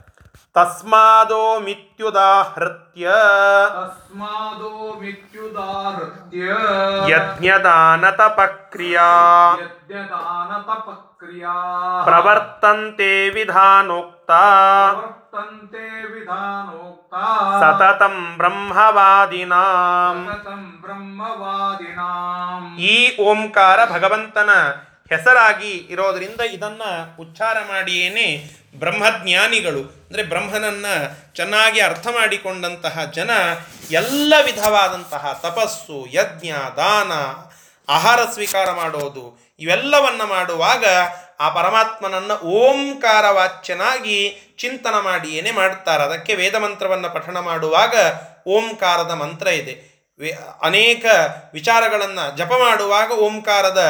[0.54, 3.10] ತಸ್ಮಾದೋ ಮಿತ್ಯುದಾಹೃತ್ಯ
[3.68, 6.38] ತಸ್ಮಾದೋ ಮಿತ್ಯುದಾಹೃತ್ಯ
[7.12, 9.08] ಯಜ್ಞದಾನ ತಪಕ್ರಿಯಾ
[9.58, 11.54] ಯಜ್ಞದಾನ ತಪಕ್ರಿಯಾ
[12.04, 14.30] ಪ್ರವರ್ತಂತೆ ವಿಧಾನೋಕ್ತ.
[14.30, 17.14] ಪ್ರವರ್ತಂತೆ ವಿಧಾನೋಕ್ತ.
[17.60, 20.28] ಸತತಂ ಬ್ರಹ್ಮವಾದಿನಾಂ.
[20.30, 22.76] ಸತತಂ ಬ್ರಹ್ಮವಾದಿನಾಂ.
[22.76, 24.50] ಈ ಓಂಕಾರ ಭಗವಂತನ
[25.10, 28.26] ಹೆಸರಾಗಿ ಇರೋದರಿಂದ ಇದನ್ನು ಉಚ್ಚಾರ ಮಾಡಿಯೇನೆ
[28.78, 29.78] ಬ್ರಹ್ಮಜ್ಞಾನಿಗಳು.
[29.78, 30.94] ಅಂದರೆ ಬ್ರಹ್ಮನನ್ನು
[31.34, 33.30] ಚೆನ್ನಾಗಿ ಅರ್ಥ ಮಾಡಿಕೊಂಡಂತಹ ಜನ
[33.90, 37.12] ಎಲ್ಲ ವಿಧವಾದಂತಹ ತಪಸ್ಸು, ಯಜ್ಞ, ದಾನ,
[37.88, 39.24] ಆಹಾರ ಸ್ವೀಕಾರ ಮಾಡೋದು,
[39.58, 40.84] ಇವೆಲ್ಲವನ್ನು ಮಾಡುವಾಗ
[41.40, 44.18] ಆ ಪರಮಾತ್ಮನನ್ನು ಓಂಕಾರ ವಾಚ್ಯನಾಗಿ
[44.58, 46.02] ಚಿಂತನ ಮಾಡಿಯೇನೆ ಮಾಡ್ತಾರೆ.
[46.02, 47.94] ಅದಕ್ಕೆ ವೇದ ಮಂತ್ರವನ್ನು ಪಠಣ ಮಾಡುವಾಗ
[48.46, 49.74] ಓಂಕಾರದ ಮಂತ್ರ ಇದೆ.
[50.62, 51.04] ಅನೇಕ
[51.52, 53.82] ವಿಚಾರಗಳನ್ನು ಜಪ ಮಾಡುವಾಗ ಓಂಕಾರದ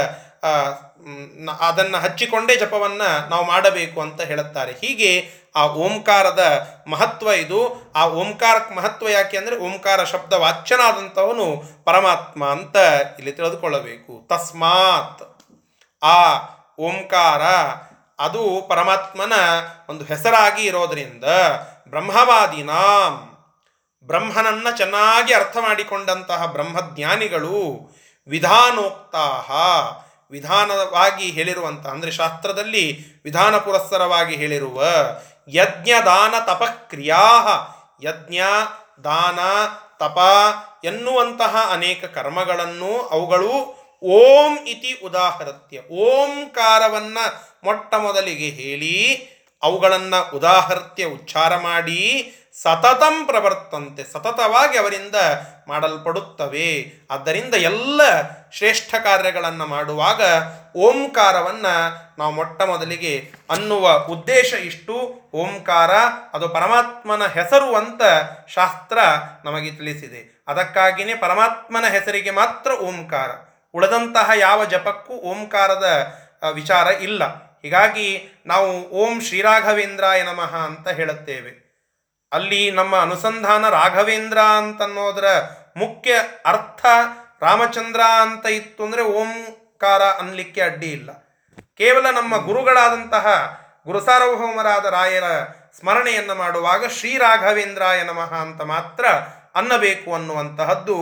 [1.61, 4.73] ಅದನ್ನು ಹಚ್ಚಿಕೊಂಡೇ ಜಪವನ್ನು ನಾವು ಮಾಡಬೇಕು ಅಂತ ಹೇಳುತ್ತಾರೆ.
[4.83, 5.13] ಹೀಗೆ
[5.57, 6.43] ಆ ಓಂಕಾರದ
[6.89, 7.61] ಮಹತ್ವ ಇದು.
[7.97, 11.47] ಆ ಓಂಕಾರಕ್ಕೆ ಮಹತ್ವ ಯಾಕೆ ಅಂದರೆ ಓಂಕಾರ ಶಬ್ದ ವಾಚ್ಯನಾದಂಥವನು
[11.85, 12.77] ಪರಮಾತ್ಮ ಅಂತ
[13.19, 14.13] ಇಲ್ಲಿ ತಿಳಿದುಕೊಳ್ಳಬೇಕು.
[14.29, 15.23] ತಸ್ಮಾತ್
[16.03, 16.19] ಆ
[16.79, 17.43] ಓಂಕಾರ,
[18.19, 19.35] ಅದು ಪರಮಾತ್ಮನ
[19.89, 21.25] ಒಂದು ಹೆಸರಾಗಿ ಇರೋದರಿಂದ
[21.89, 23.15] ಬ್ರಹ್ಮವಾದಿನಾಂ,
[24.05, 27.59] ಬ್ರಹ್ಮನನ್ನ ಚೆನ್ನಾಗಿ ಅರ್ಥ ಮಾಡಿಕೊಂಡಂತಹ ಬ್ರಹ್ಮಜ್ಞಾನಿಗಳು
[28.29, 29.51] ವಿಧಾನೋಕ್ತಾಹ
[30.31, 32.85] ವಿಧಾನವಾಗಿ ಹೇಳಿರುವಂಥ ಅಂದರೆ ಶಾಸ್ತ್ರದಲ್ಲಿ
[33.25, 34.83] ವಿಧಾನ ಪುರಸ್ಸರವಾಗಿ ಹೇಳಿರುವ
[35.49, 37.23] ಯಜ್ಞ ದಾನ ತಪಕ್ರಿಯಾ
[38.03, 38.39] ಯಜ್ಞ
[39.05, 39.39] ದಾನ
[39.99, 40.19] ತಪ
[40.85, 47.25] ಎನ್ನುವಂತಹ ಅನೇಕ ಕರ್ಮಗಳನ್ನು ಅವುಗಳು ಓಂ ಇತಿ ಉದಾಹರತ್ಯ, ಓಂಕಾರವನ್ನು
[47.65, 49.29] ಮೊಟ್ಟ ಮೊದಲಿಗೆ ಹೇಳಿ,
[49.63, 55.15] ಅವುಗಳನ್ನು ಉದಾಹರ್ತ್ಯ ಉಚ್ಚಾರ ಮಾಡಿ ಸತತಂ ಪ್ರವರ್ತಂತೆ, ಸತತವಾಗಿ ಅವರಿಂದ
[55.69, 56.93] ಮಾಡಲ್ಪಡುತ್ತವೆ.
[57.11, 58.01] ಆದ್ದರಿಂದ ಎಲ್ಲ
[58.53, 60.23] ಶ್ರೇಷ್ಠ ಕಾರ್ಯಗಳನ್ನು ಮಾಡುವಾಗ
[60.77, 65.21] ಓಂಕಾರವನ್ನು ನಾವು ಮೊಟ್ಟ ಮೊದಲಿಗೆ ಅನ್ನುವ ಉದ್ದೇಶ ಇಷ್ಟು.
[65.35, 65.91] ಓಂಕಾರ
[66.33, 68.03] ಅದು ಪರಮಾತ್ಮನ ಹೆಸರು ಅಂತ
[68.49, 68.99] ಶಾಸ್ತ್ರ
[69.45, 70.45] ನಮಗೆ ತಿಳಿಸಿದೆ.
[70.49, 73.31] ಅದಕ್ಕಾಗಿಯೇ ಪರಮಾತ್ಮನ ಹೆಸರಿಗೆ ಮಾತ್ರ ಓಂಕಾರ.
[73.75, 76.15] ಉಳಿದಂತಹ ಯಾವ ಜಪಕ್ಕೂ ಓಂಕಾರದ
[76.53, 77.25] ವಿಚಾರ ಇಲ್ಲ.
[77.63, 81.70] ಹೀಗಾಗಿ ನಾವು ಓಂ ಶ್ರೀರಾಘವೇಂದ್ರಾಯ ನಮಃ ಅಂತ ಹೇಳುತ್ತೇವೆ.
[82.33, 85.29] ಅಲ್ಲಿ ನಮ್ಮ ಅನುಸಂಧಾನ ರಾಘವೇಂದ್ರ ಅಂತನ್ನೋದರ
[85.77, 86.13] ಮುಖ್ಯ
[86.47, 86.87] ಅರ್ಥ
[87.43, 91.11] ರಾಮಚಂದ್ರ ಅಂತ ಇತ್ತು ಅಂದರೆ ಓಂಕಾರ ಅನ್ಲಿಕ್ಕೆ ಅಡ್ಡಿ ಇಲ್ಲ.
[91.77, 93.27] ಕೇವಲ ನಮ್ಮ ಗುರುಗಳಾದಂತಹ
[93.87, 95.25] ಗುರುಸಾರ್ವಭೌಮರಾದ ರಾಯರ
[95.81, 99.05] ಸ್ಮರಣೆಯನ್ನು ಮಾಡುವಾಗ ಶ್ರೀ ರಾಘವೇಂದ್ರಾಯ ನಮಃ ಅಂತ ಮಾತ್ರ
[99.55, 100.97] ಅನ್ನಬೇಕು ಅನ್ನುವಂತಹದ್ದು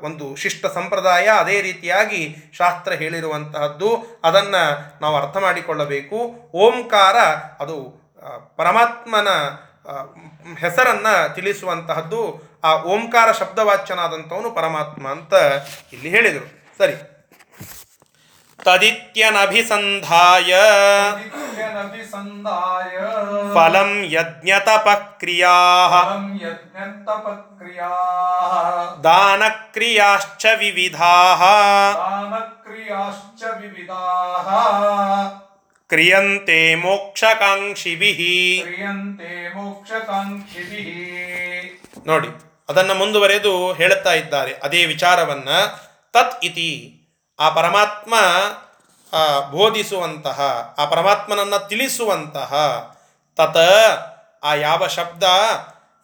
[0.00, 1.26] ಒಂದು ಶಿಷ್ಟ ಸಂಪ್ರದಾಯ.
[1.26, 4.20] ಅದೇ ರೀತಿಯಾಗಿ ಶಾಸ್ತ್ರ ಹೇಳಿರುವಂತಹದ್ದು.
[4.24, 4.64] ಅದನ್ನು
[5.00, 6.16] ನಾವು ಅರ್ಥ ಮಾಡಿಕೊಳ್ಳಬೇಕು.
[6.54, 7.16] ಓಂಕಾರ
[7.60, 7.78] ಅದು
[8.56, 9.28] ಪರಮಾತ್ಮನ
[10.60, 15.34] ಹೆಸರನ್ನ ತಿಳಿಸುವಂತಹದ್ದು ಆ ಓಂಕಾರ ಶಬ್ದವಾಚ್ಯನಾದಂಥವನು ಪರಮಾತ್ಮ ಅಂತ
[15.92, 16.68] ಇಲ್ಲಿ ಹೇಳಿದರು.
[16.78, 17.10] ಸರಿ.
[18.64, 20.54] ತದಿತ್ಯನಭಿಸಂಧಾಯ.
[23.54, 25.48] ಫಲಂ ಯಜ್ಞತಪಕ್ರಿಯಾ
[29.04, 31.34] ದಾನಕ್ರಿಯಾಶ್ಚ ವಿವಿಧಾ
[31.94, 33.94] ದಾನಕ್ರಿಯಾಶ್ಚ ವಿವಿಧಾ
[35.88, 38.20] ಕ್ರಿಯಂತೆ ಮೋಕ್ಷಕಾಂಕ್ಷಿಭಿಃ.
[38.70, 40.86] ಕ್ರಿಯಂತೆ ಮೋಕ್ಷಕಾಂಕ್ಷಿಭಿಃ.
[42.06, 42.28] ನೋಡಿ
[42.68, 45.48] ಅದನ್ನು ಮುಂದುವರೆದು ಹೇಳುತ್ತಾ ಇದ್ದಾರೆ ಅದೇ ವಿಚಾರವನ್ನ.
[46.12, 47.00] ತತ್ ಇತಿ
[47.40, 48.14] ಆ ಪರಮಾತ್ಮ
[49.50, 50.40] ಬೋಧಿಸುವಂತಹ
[50.78, 52.52] ಆ ಪರಮಾತ್ಮನನ್ನು ತಿಳಿಸುವಂತಹ
[53.36, 53.56] ತತ
[54.44, 55.22] ಆ ಯಾವ ಶಬ್ದ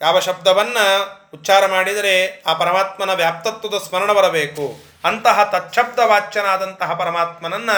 [0.02, 0.76] ಯಾವ ಶಬ್ದವನ್ನ
[1.34, 4.90] ಉಚ್ಚಾರ ಮಾಡಿದರೆ ಆ ಪರಮಾತ್ಮನ ವ್ಯಾಪ್ತತ್ವದ ಸ್ಮರಣ ಬರಬೇಕು.
[5.04, 7.70] ಅಂತಹ ತಚ್ಛಬ್ದ ವಾಚ್ಯನಾದಂತಹ ಪರಮಾತ್ಮನನ್ನ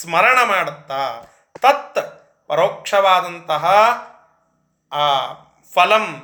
[0.00, 1.98] ಸ್ಮರಣ ಮಾಡುತ್ತಾ ತತ್
[2.48, 3.66] ಪರೋಕ್ಷವಾದಂತಹ,
[4.92, 5.32] ಆ,
[5.74, 6.22] ಫಲಂ,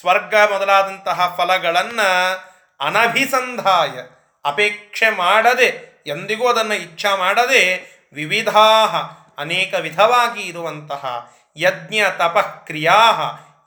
[0.00, 2.34] ಸ್ವರ್ಗ ಮೊದಲಾದಂತಹ ಫಲಗಳನ್ನು
[2.80, 3.88] ಅನಭಿಸಂಧಾಯ,
[4.44, 8.84] ಅಪೇಕ್ಷೆ ಮಾಡದೆ, ಎಂದಿಗೂ ಅದನ್ನು ಇಚ್ಛಾ ಮಾಡದೆ ವಿವಿಧಾ
[9.38, 13.12] ಅನೇಕ ವಿಧವಾಗಿ ಇರುವಂತಹ ಯಜ್ಞ ತಪಕ್ರಿಯಾ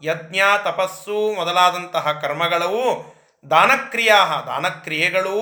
[0.04, 3.16] ಯಜ್ಞ ತಪಸ್ಸು ಮೊದಲಾದಂತಹ ಕರ್ಮಗಳೂ
[3.50, 5.38] ದಾನಕ್ರಿಯಾ ದಾನಕ್ರಿಯೆಗಳೂ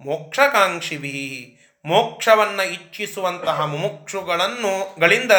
[0.00, 1.52] ಮೋಕ್ಷಕಾಂಕ್ಷಿಭಿ.
[1.86, 5.32] ಮೋಕ್ಷವನ್ನು ಇಚ್ಛಿಸುವಂತಹ ಮುಮುಕ್ಷುಗಳನ್ನು ಗಳಿಂದ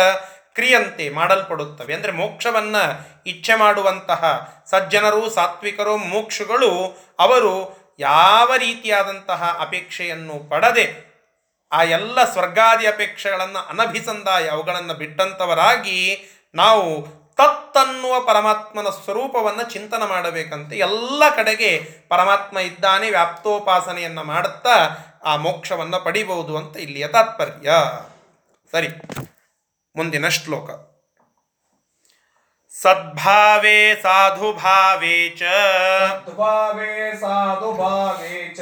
[0.53, 1.93] ಕ್ರಿಯಂತೆ ಮಾಡಲ್ಪಡುತ್ತವೆ.
[1.93, 2.83] ಅಂದರೆ ಮೋಕ್ಷವನ್ನು
[3.25, 4.23] ಇಚ್ಛೆ ಮಾಡುವಂತಹ
[4.69, 6.71] ಸಜ್ಜನರು, ಸಾತ್ವಿಕರು, ಮುಮುಕ್ಷುಗಳು
[7.19, 7.53] ಅವರು
[7.99, 11.07] ಯಾವ ರೀತಿಯಾದಂತಹ ಅಪೇಕ್ಷೆಯನ್ನು ಪಡದೆ
[11.71, 15.99] ಆ ಎಲ್ಲ ಸ್ವರ್ಗಾದಿ ಅಪೇಕ್ಷೆಗಳನ್ನು ಅನಭಿಸಂದಾಯ ಅವುಗಳನ್ನು ಬಿಟ್ಟಂಥವರಾಗಿ
[16.55, 16.83] ನಾವು
[17.37, 20.77] ತತ್ತನ್ನುವ ಪರಮಾತ್ಮನ ಸ್ವರೂಪವನ್ನು ಚಿಂತನೆ ಮಾಡಬೇಕಂತೆ.
[20.77, 21.71] ಎಲ್ಲ ಕಡೆಗೆ
[22.09, 24.75] ಪರಮಾತ್ಮ ಇದ್ದಾನೆ, ವ್ಯಾಪ್ತೋಪಾಸನೆಯನ್ನು ಮಾಡುತ್ತಾ
[25.23, 27.71] ಆ ಮೋಕ್ಷವನ್ನು ಪಡಿಬಹುದು ಅಂತ ಇಲ್ಲಿಯ ತಾತ್ಪರ್ಯ.
[28.71, 28.87] ಸರಿ
[29.95, 30.69] ಮುಂದಿನ ಶ್ಲೋಕ.
[32.81, 35.39] ಸದ್ಭಾವೇ ಸಾಧುಭಾವೇ ಚ.
[35.39, 38.61] ಸದ್ಭಾವೇ ಸಾಧುಭಾವೇ ಚ.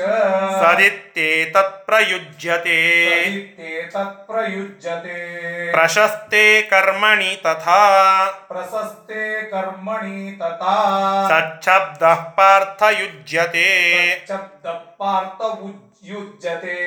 [0.64, 5.72] ಸದಿತ್ಯೇತತ್ ಪ್ರಯುಜ್ಯತೆ ಸಹಿತ್ಯೆ ತತ್ಪ್ರಯುಜ್ಯತೆ.
[5.72, 8.26] ಪ್ರಶಸ್ತೆ ಕರ್ಮಣಿ ತಥಾ.
[8.47, 11.30] ಪ್ರಶಸ್ತೆ ಕರ್ಮಣಿ ತಥಾ.
[11.30, 13.86] ಸಚ್ಛಬ್ದ ಪಾರ್ಥಯುಜ್ಯತೆ
[14.28, 16.78] ಶಬ್ದ ಪಾರ್ಥ ಉಜ್- ಯುಜ್ಯತೆ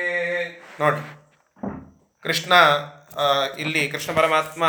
[0.79, 1.01] ನೋಡಿ,
[2.23, 2.53] ಕೃಷ್ಣ
[3.59, 4.63] ಇಲ್ಲಿ ಕೃಷ್ಣ ಪರಮಾತ್ಮ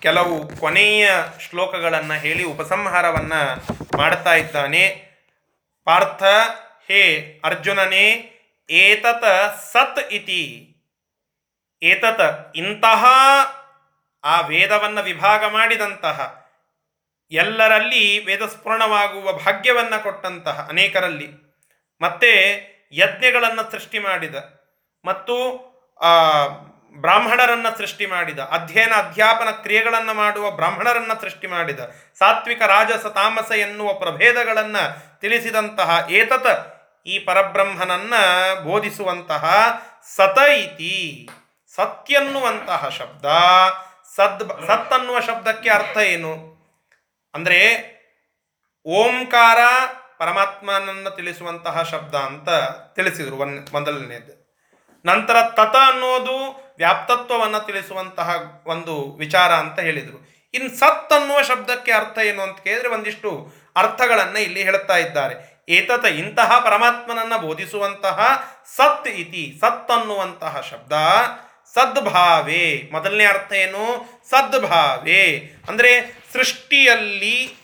[0.00, 1.06] ಕೆಲವು ಕೊನೆಯ
[1.40, 3.40] ಶ್ಲೋಕಗಳನ್ನು ಹೇಳಿ ಉಪಸಂಹಾರವನ್ನು
[3.96, 4.84] ಮಾಡ್ತಾ ಇದ್ದಾನೆ.
[5.86, 6.22] ಪಾರ್ಥ,
[6.88, 7.02] ಹೇ
[7.44, 8.06] ಅರ್ಜುನನೇ,
[8.70, 9.24] ಏತತ
[9.72, 10.42] ಸತ್ ಇತಿ.
[11.82, 12.20] ಏತತ
[12.56, 13.04] ಇಂತಹ
[14.24, 16.18] ಆ ವೇದವನ್ನು ವಿಭಾಗ ಮಾಡಿದಂತಹ,
[17.32, 21.28] ಎಲ್ಲರಲ್ಲಿ ವೇದಸ್ಫುರಣವಾಗುವ ಭಾಗ್ಯವನ್ನು ಕೊಟ್ಟಂತಹ ಅನೇಕರಲ್ಲಿ.
[22.00, 22.32] ಮತ್ತೆ
[22.92, 24.34] ಯಜ್ಞಗಳನ್ನು ಸೃಷ್ಟಿ ಮಾಡಿದ
[25.04, 25.36] ಮತ್ತು
[26.96, 31.80] ಬ್ರಾಹ್ಮಣರನ್ನು ಸೃಷ್ಟಿ ಮಾಡಿದ, ಅಧ್ಯಯನ, ಅಧ್ಯಾಪನ ಕ್ರಿಯೆಗಳನ್ನು ಮಾಡುವ ಬ್ರಾಹ್ಮಣರನ್ನು ಸೃಷ್ಟಿ ಮಾಡಿದ,
[32.18, 34.84] ಸಾತ್ವಿಕ, ರಾಜಸ, ತಾಮಸ ಎನ್ನುವ ಪ್ರಭೇದಗಳನ್ನು
[35.20, 36.46] ತಿಳಿಸಿದಂತಹ ಏತತ
[37.06, 38.22] ಈ ಪರಬ್ರಹ್ಮನನ್ನು
[38.64, 39.44] ಬೋಧಿಸುವಂತಹ
[40.16, 41.28] ಸತ ಇತಿ
[41.76, 43.24] ಸತ್ಯನ್ನುವಂತಹ ಶಬ್ದ.
[44.16, 46.32] ಸದ್ ಸತ್ ಅನ್ನುವ ಶಬ್ದಕ್ಕೆ ಅರ್ಥ ಏನು?
[47.34, 47.60] ಅಂದರೆ
[48.86, 49.58] ಓಂಕಾರ
[50.18, 52.48] ಪರಮಾತ್ಮನನ್ನು ತಿಳಿಸುವಂತಹ ಶಬ್ದ ಅಂತ
[52.94, 54.46] ತಿಳಿಸಿದರು ಒನ್ ಮೊದಲನೇದು
[55.04, 60.36] ನಂತರ ತತ ಅನ್ನೋದು ವ್ಯಾಪ್ತತ್ವವನ್ನು ತಿಳಿಸುವಂತಹ ಒಂದು ವಿಚಾರ ಅಂತ ಹೇಳಿದರು.
[60.54, 65.64] ಇನ್ನು ಸತ್ ಅನ್ನುವ ಶಬ್ದಕ್ಕೆ ಅರ್ಥ ಏನು ಅಂತ ಕೇಳಿದರೆ ಒಂದಿಷ್ಟು ಅರ್ಥಗಳನ್ನು ಇಲ್ಲಿ ಹೇಳ್ತಾ ಇದ್ದಾರೆ.
[65.68, 68.44] ಏತತ ಇಂತಹ ಪರಮಾತ್ಮನನ್ನು ಬೋಧಿಸುವಂತಹ
[68.76, 70.92] ಸತ್ ಇತಿ, ಸತ್ ಅನ್ನುವಂತಹ ಶಬ್ದ
[71.74, 72.88] ಸದ್ಭಾವೇ.
[72.92, 74.04] ಮೊದಲನೇ ಅರ್ಥ ಏನು?
[74.30, 75.52] ಸದ್ಭಾವೇ.
[75.68, 77.56] ಅಂದರೆ ಸೃಷ್ಟಿಯಲ್ಲಿ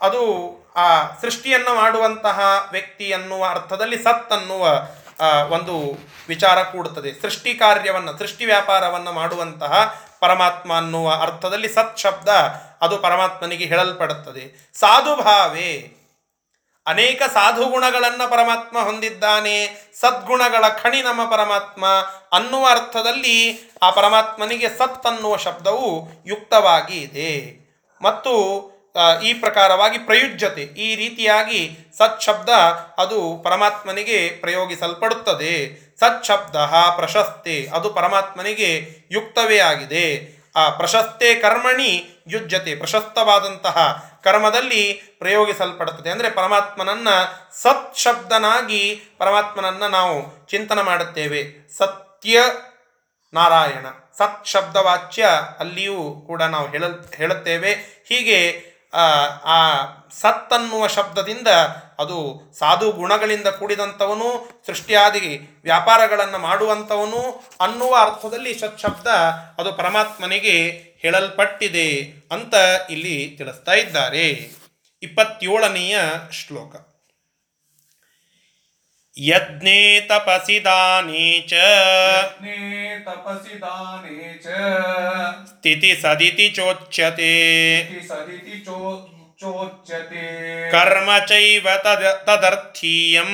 [0.00, 4.82] ಅದು ಆ ಸೃಷ್ಟಿಯನ್ನು ಮಾಡುವಂತಹ ವ್ಯಕ್ತಿ ಅನ್ನುವ ಅರ್ಥದಲ್ಲಿ ಸತ್ ಅನ್ನುವ
[5.52, 5.98] ಒಂದು
[6.28, 7.22] ವಿಚಾರ ಕೂಡುತ್ತದೆ.
[7.22, 12.28] ಸೃಷ್ಟಿ ಕಾರ್ಯವನ್ನು, ಸೃಷ್ಟಿ ವ್ಯಾಪಾರವನ್ನು ಮಾಡುವಂತಹ ಪರಮಾತ್ಮ ಅನ್ನುವ ಅರ್ಥದಲ್ಲಿ ಸತ್ ಶಬ್ದ
[12.80, 14.72] ಅದು ಪರಮಾತ್ಮನಿಗೆ ಹೇಳಲ್ಪಡುತ್ತದೆ.
[14.74, 15.92] ಸಾಧುಭಾವೇ,
[16.86, 19.56] ಅನೇಕ ಸಾಧು ಗುಣಗಳನ್ನು ಪರಮಾತ್ಮ ಹೊಂದಿದ್ದಾನೆ,
[20.00, 21.86] ಸದ್ಗುಣಗಳ ಖಣಿ ನಮ್ಮ ಪರಮಾತ್ಮ
[22.32, 27.62] ಅನ್ನುವ ಅರ್ಥದಲ್ಲಿ ಆ ಪರಮಾತ್ಮನಿಗೆ ಸತ್ ಅನ್ನುವ ಶಬ್ದವು ಯುಕ್ತವಾಗಿ ಇದೆ.
[28.02, 28.71] ಮತ್ತು
[29.22, 32.48] ಈ ಪ್ರಕಾರವಾಗಿ ಪ್ರಯುಜ್ಯತೆ, ಈ ರೀತಿಯಾಗಿ ಸತ್ ಶಬ್ದ
[32.98, 35.54] ಅದು ಪರಮಾತ್ಮನಿಗೆ ಪ್ರಯೋಗಿಸಲ್ಪಡುತ್ತದೆ.
[36.00, 36.56] ಸತ್ ಶಬ್ದ
[36.96, 38.70] ಪ್ರಶಸ್ತೆ, ಅದು ಪರಮಾತ್ಮನಿಗೆ
[39.10, 40.06] ಯುಕ್ತವೇ ಆಗಿದೆ.
[40.56, 41.90] ಆ ಪ್ರಶಸ್ತೆ ಕರ್ಮಣಿ
[42.28, 43.78] ಯುಜ್ಯತೆ, ಪ್ರಶಸ್ತವಾದಂತಹ
[44.24, 46.10] ಕರ್ಮದಲ್ಲಿ ಪ್ರಯೋಗಿಸಲ್ಪಡುತ್ತದೆ.
[46.10, 47.08] ಅಂದರೆ ಪರಮಾತ್ಮನನ್ನ
[47.62, 48.82] ಸತ್ ಶಬ್ದನಾಗಿ
[49.18, 51.40] ಪರಮಾತ್ಮನನ್ನ ನಾವು ಚಿಂತನೆ ಮಾಡುತ್ತೇವೆ.
[51.78, 52.40] ಸತ್ಯ
[53.32, 53.86] ನಾರಾಯಣ
[54.18, 55.22] ಸತ್ ಶಬ್ದವಾಚ್ಯ
[55.58, 56.84] ಅಲ್ಲಿಯೂ ಕೂಡ ನಾವು ಹೇಳ
[57.14, 57.72] ಹೇಳುತ್ತೇವೆ.
[58.08, 59.84] ಹೀಗೆ ಆ,
[60.20, 61.48] ಸತ್ತನ್ನುವ ಶಬ್ದದಿಂದ
[61.98, 69.06] ಅದು ಸಾಧು ಗುಣಗಳಿಂದ ಕೂಡಿದಂಥವನು ಸೃಷ್ಟಿಯಾದಿ ವ್ಯಾಪಾರಗಳನ್ನು ಮಾಡುವಂಥವನು ಅನ್ನುವ ಅರ್ಥದಲ್ಲಿ ಸತ್ ಶಬ್ದ
[69.58, 70.62] ಅದು ಪರಮಾತ್ಮನಿಗೆ
[71.02, 72.54] ಹೇಳಲ್ಪಟ್ಟಿದೆ ಅಂತ
[72.90, 74.28] ಇಲ್ಲಿ ತಿಳಿಸ್ತಾ ಇದ್ದಾರೆ.
[75.02, 75.98] ಇಪ್ಪತ್ತೇಳನೆಯ
[76.32, 76.91] ಶ್ಲೋಕ.
[79.18, 81.52] ಯಜ್ಞೇ ತಪಸಿ ದಾನೇ ಚ.
[83.04, 84.46] ತಪಸಿ ದಾನೇ ಚ.
[85.48, 87.82] ಸ್ಥಿತಿ ಸದಿತಿ ಚೋಚ್ಯತೆ.
[88.08, 89.08] ಸದಿತಿ ಚೋ
[89.40, 90.70] ಚೋಚ್ಯತೆ.
[90.70, 93.24] ಕರ್ಮ ಚೈವ ತದ ತದರ್ಥೀಯಂ.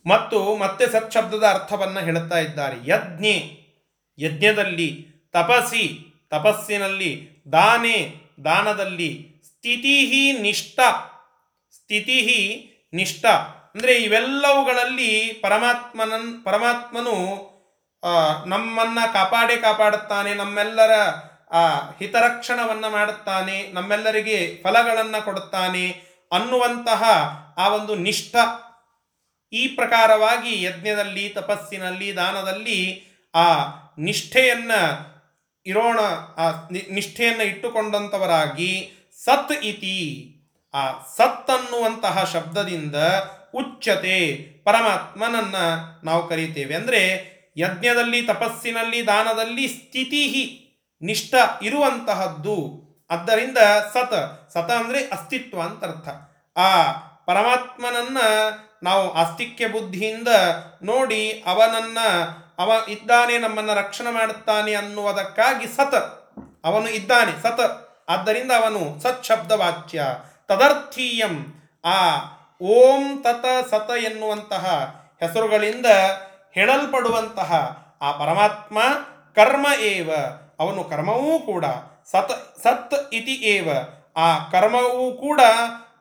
[0.07, 2.91] ಮತ್ತು ಮತ್ತೆ ಸತ್ಶಬ್ದದ ಅರ್ಥವನ್ನು ಹೇಳುತ್ತಾ ಇದ್ದಾರೆ.
[2.91, 3.60] ಯಜ್ಞೆ.
[4.21, 8.14] ಯಜ್ಞದಲ್ಲಿ ತಪಸಿ, ತಪಸ್ಸಿನಲ್ಲಿ ದಾನೆ,
[8.45, 10.81] ದಾನದಲ್ಲಿ ಸ್ಥಿತಿ ನಿಷ್ಠ
[11.71, 13.25] ಸ್ಥಿತಿ ನಿಷ್ಠ.
[13.75, 16.12] ಅಂದರೆ ಇವೆಲ್ಲವುಗಳಲ್ಲಿ ಪರಮಾತ್ಮನ
[16.45, 17.51] ಪರಮಾತ್ಮನು
[18.47, 20.91] ನಮ್ಮನ್ನ ಕಾಪಾಡೇ ಕಾಪಾಡುತ್ತಾನೆ, ನಮ್ಮೆಲ್ಲರ,
[21.51, 21.68] ಆ,
[21.99, 25.91] ಹಿತರಕ್ಷಣವನ್ನು ಮಾಡುತ್ತಾನೆ, ನಮ್ಮೆಲ್ಲರಿಗೆ ಫಲಗಳನ್ನು ಕೊಡುತ್ತಾನೆ
[26.33, 27.03] ಅನ್ನುವಂತಹ
[27.59, 28.37] ಆ ಒಂದು ನಿಷ್ಠ.
[29.53, 33.55] ಈ ಪ್ರಕಾರವಾಗಿ ಯಜ್ಞದಲ್ಲಿ, ತಪಸ್ಸಿನಲ್ಲಿ, ದಾನದಲ್ಲಿ ಆ
[34.01, 34.72] ನಿಷ್ಠೆಯನ್ನ
[35.66, 36.01] ಇರೋಣ,
[36.36, 38.92] ಆ ನಿಷ್ಠೆಯನ್ನು ಇಟ್ಟುಕೊಂಡಂಥವರಾಗಿ
[39.24, 39.96] ಸತ್ ಇತಿ.
[40.74, 42.96] ಆ ಸತ್ ಅನ್ನುವಂತಹ ಶಬ್ದದಿಂದ
[43.55, 45.57] ಉಚ್ಚತೆ ಪರಮಾತ್ಮನನ್ನ
[46.05, 46.74] ನಾವು ಕರೀತೇವೆ.
[46.74, 50.57] ಅಂದರೆ ಯಜ್ಞದಲ್ಲಿ, ತಪಸ್ಸಿನಲ್ಲಿ, ದಾನದಲ್ಲಿ ಸ್ಥಿತಿ
[51.03, 52.90] ನಿಷ್ಠ ಇರುವಂತಹದ್ದು.
[53.11, 53.59] ಆದ್ದರಿಂದ
[53.92, 54.14] ಸತ
[54.55, 56.09] ಸತ ಅಂದರೆ ಅಸ್ತಿತ್ವ ಅಂತ ಅರ್ಥ.
[56.59, 56.92] ಆ
[57.26, 58.18] ಪರಮಾತ್ಮನನ್ನ
[58.82, 60.28] ನಾವು ಆಸ್ತಿಕ್ಯ ಬುದ್ಧಿಯಿಂದ
[60.82, 61.98] ನೋಡಿ ಅವನನ್ನ
[62.61, 65.95] ಅವ ಇದ್ದಾನೆ, ನಮ್ಮನ್ನು ರಕ್ಷಣೆ ಮಾಡುತ್ತಾನೆ ಅನ್ನುವುದಕ್ಕಾಗಿ ಸತ.
[66.65, 67.61] ಅವನು ಇದ್ದಾನೆ, ಸತ.
[68.09, 70.03] ಆದ್ದರಿಂದ ಅವನು ಸತ್ ಶಬ್ದ ವಾಚ್ಯ
[70.49, 71.63] ತದರ್ಥೀಯಂ.
[71.85, 72.17] ಆ
[72.63, 75.87] ಓಂ ತತ ಸತ ಎನ್ನುವಂತಹ ಹೆಸರುಗಳಿಂದ
[76.55, 77.53] ಹೇಳಲ್ಪಡುವಂತಹ
[78.03, 78.79] ಆ ಪರಮಾತ್ಮ
[79.35, 80.11] ಕರ್ಮ ಏವ.
[80.61, 81.65] ಅವನು ಕರ್ಮವೂ ಕೂಡ
[82.13, 83.69] ಸತ್ ಸತ್ ಇತಿ ಏವ.
[84.17, 85.41] ಆ ಕರ್ಮವೂ ಕೂಡ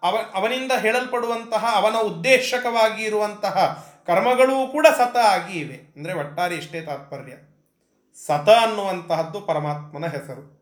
[0.03, 5.93] ಅವ, ಅವನಿಂದ ಹೇಳಲ್ಪಡುವಂತಹ, ಅವನ ಉದ್ದೇಶಕವಾಗಿ ಇರುವಂತಹ ಕರ್ಮಗಳೂ ಕೂಡ ಸತ ಆಗಿ ಇವೆ.
[5.95, 7.33] ಅಂದರೆ ಒಟ್ಟಾರೆ ಇಷ್ಟೇ ತಾತ್ಪರ್ಯ.
[8.27, 10.59] ಸತ ಅನ್ನುವಂತಹದ್ದು ಪರಮಾತ್ಮನ ಹೆಸರು.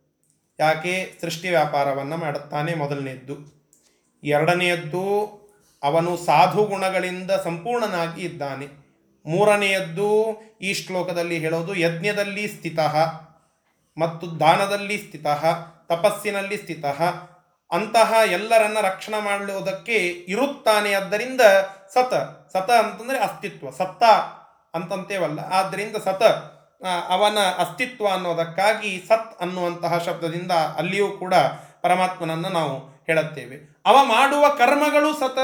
[0.59, 1.17] ಯಾಕೆ?
[1.21, 3.35] ಸೃಷ್ಟಿ ವ್ಯಾಪಾರವನ್ನು ಮಾಡುತ್ತಾನೆ ಮೊದಲನೆಯದ್ದು
[4.23, 5.03] ಎರಡನೆಯದ್ದು,
[5.83, 8.67] ಅವನು ಸಾಧು ಗುಣಗಳಿಂದ ಸಂಪೂರ್ಣನಾಗಿ ಇದ್ದಾನೆ.
[9.25, 12.95] ಮೂರನೆಯದ್ದು, ಈ ಶ್ಲೋಕದಲ್ಲಿ ಹೇಳೋದು ಯಜ್ಞದಲ್ಲಿ ಸ್ಥಿತಃ,
[13.97, 15.45] ಮತ್ತು ದಾನದಲ್ಲಿ ಸ್ಥಿತಃ,
[15.87, 17.01] ತಪಸ್ಸಿನಲ್ಲಿ ಸ್ಥಿತಃ
[17.71, 20.93] ಅಂತಹ ಎಲ್ಲರನ್ನ ರಕ್ಷಣೆ ಮಾಡುವುದಕ್ಕೆ ಇರುತ್ತಾನೆ.
[20.93, 21.41] ಆದ್ದರಿಂದ
[21.93, 22.13] ಸತ
[22.53, 24.03] ಸತ ಅಂತಂದರೆ ಅಸ್ತಿತ್ವ, ಸತ್ತ
[24.73, 25.39] ಅಂತಂತೇವಲ್ಲ.
[25.51, 26.23] ಆದ್ದರಿಂದ ಸತ
[27.09, 31.35] ಅವನ ಅಸ್ತಿತ್ವ ಅನ್ನೋದಕ್ಕಾಗಿ ಸತ್ ಅನ್ನುವಂತಹ ಶಬ್ದದಿಂದ ಅಲ್ಲಿಯೂ ಕೂಡ
[31.81, 33.57] ಪರಮಾತ್ಮನನ್ನು ನಾವು ಹೇಳುತ್ತೇವೆ.
[33.85, 35.39] ಅವ ಮಾಡುವ ಕರ್ಮಗಳು ಸತ,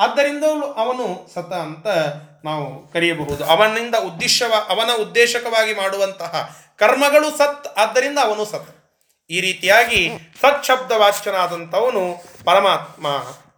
[0.00, 0.44] ಆದ್ದರಿಂದ
[0.76, 1.86] ಅವನು ಸತ ಅಂತ
[2.44, 3.44] ನಾವು ಕರೆಯಬಹುದು.
[3.44, 8.70] ಅವನಿಂದ ಉದ್ದೇಶವ, ಅವನ ಉದ್ದೇಶಕವಾಗಿ ಮಾಡುವಂತಹ ಕರ್ಮಗಳು ಸತ್, ಆದ್ದರಿಂದ ಅವನು ಸತ್.
[9.30, 10.10] ಈ ರೀತಿಯಾಗಿ
[10.40, 13.06] ಸಚ್ಛಬ್ದ ವಾಚ್ಯನಾದಂಥವನು ಪರಮಾತ್ಮ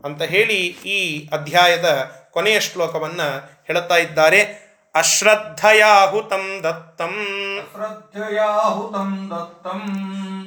[0.05, 3.29] ಅಂತ ಹೇಳಿ ಈ ಅಧ್ಯಾಯದ ಕೊನೆಯ ಶ್ಲೋಕವನ್ನು
[3.67, 4.63] ಹೇಳುತ್ತಾ ಇದ್ದಾರೆ.
[4.95, 7.15] ಅಶ್ರದ್ಧಯಾಹುತಂ ದತ್ತಂ.
[7.59, 9.83] ಅಶ್ರದ್ಧಯಾಹುತಂ ದತ್ತಂ.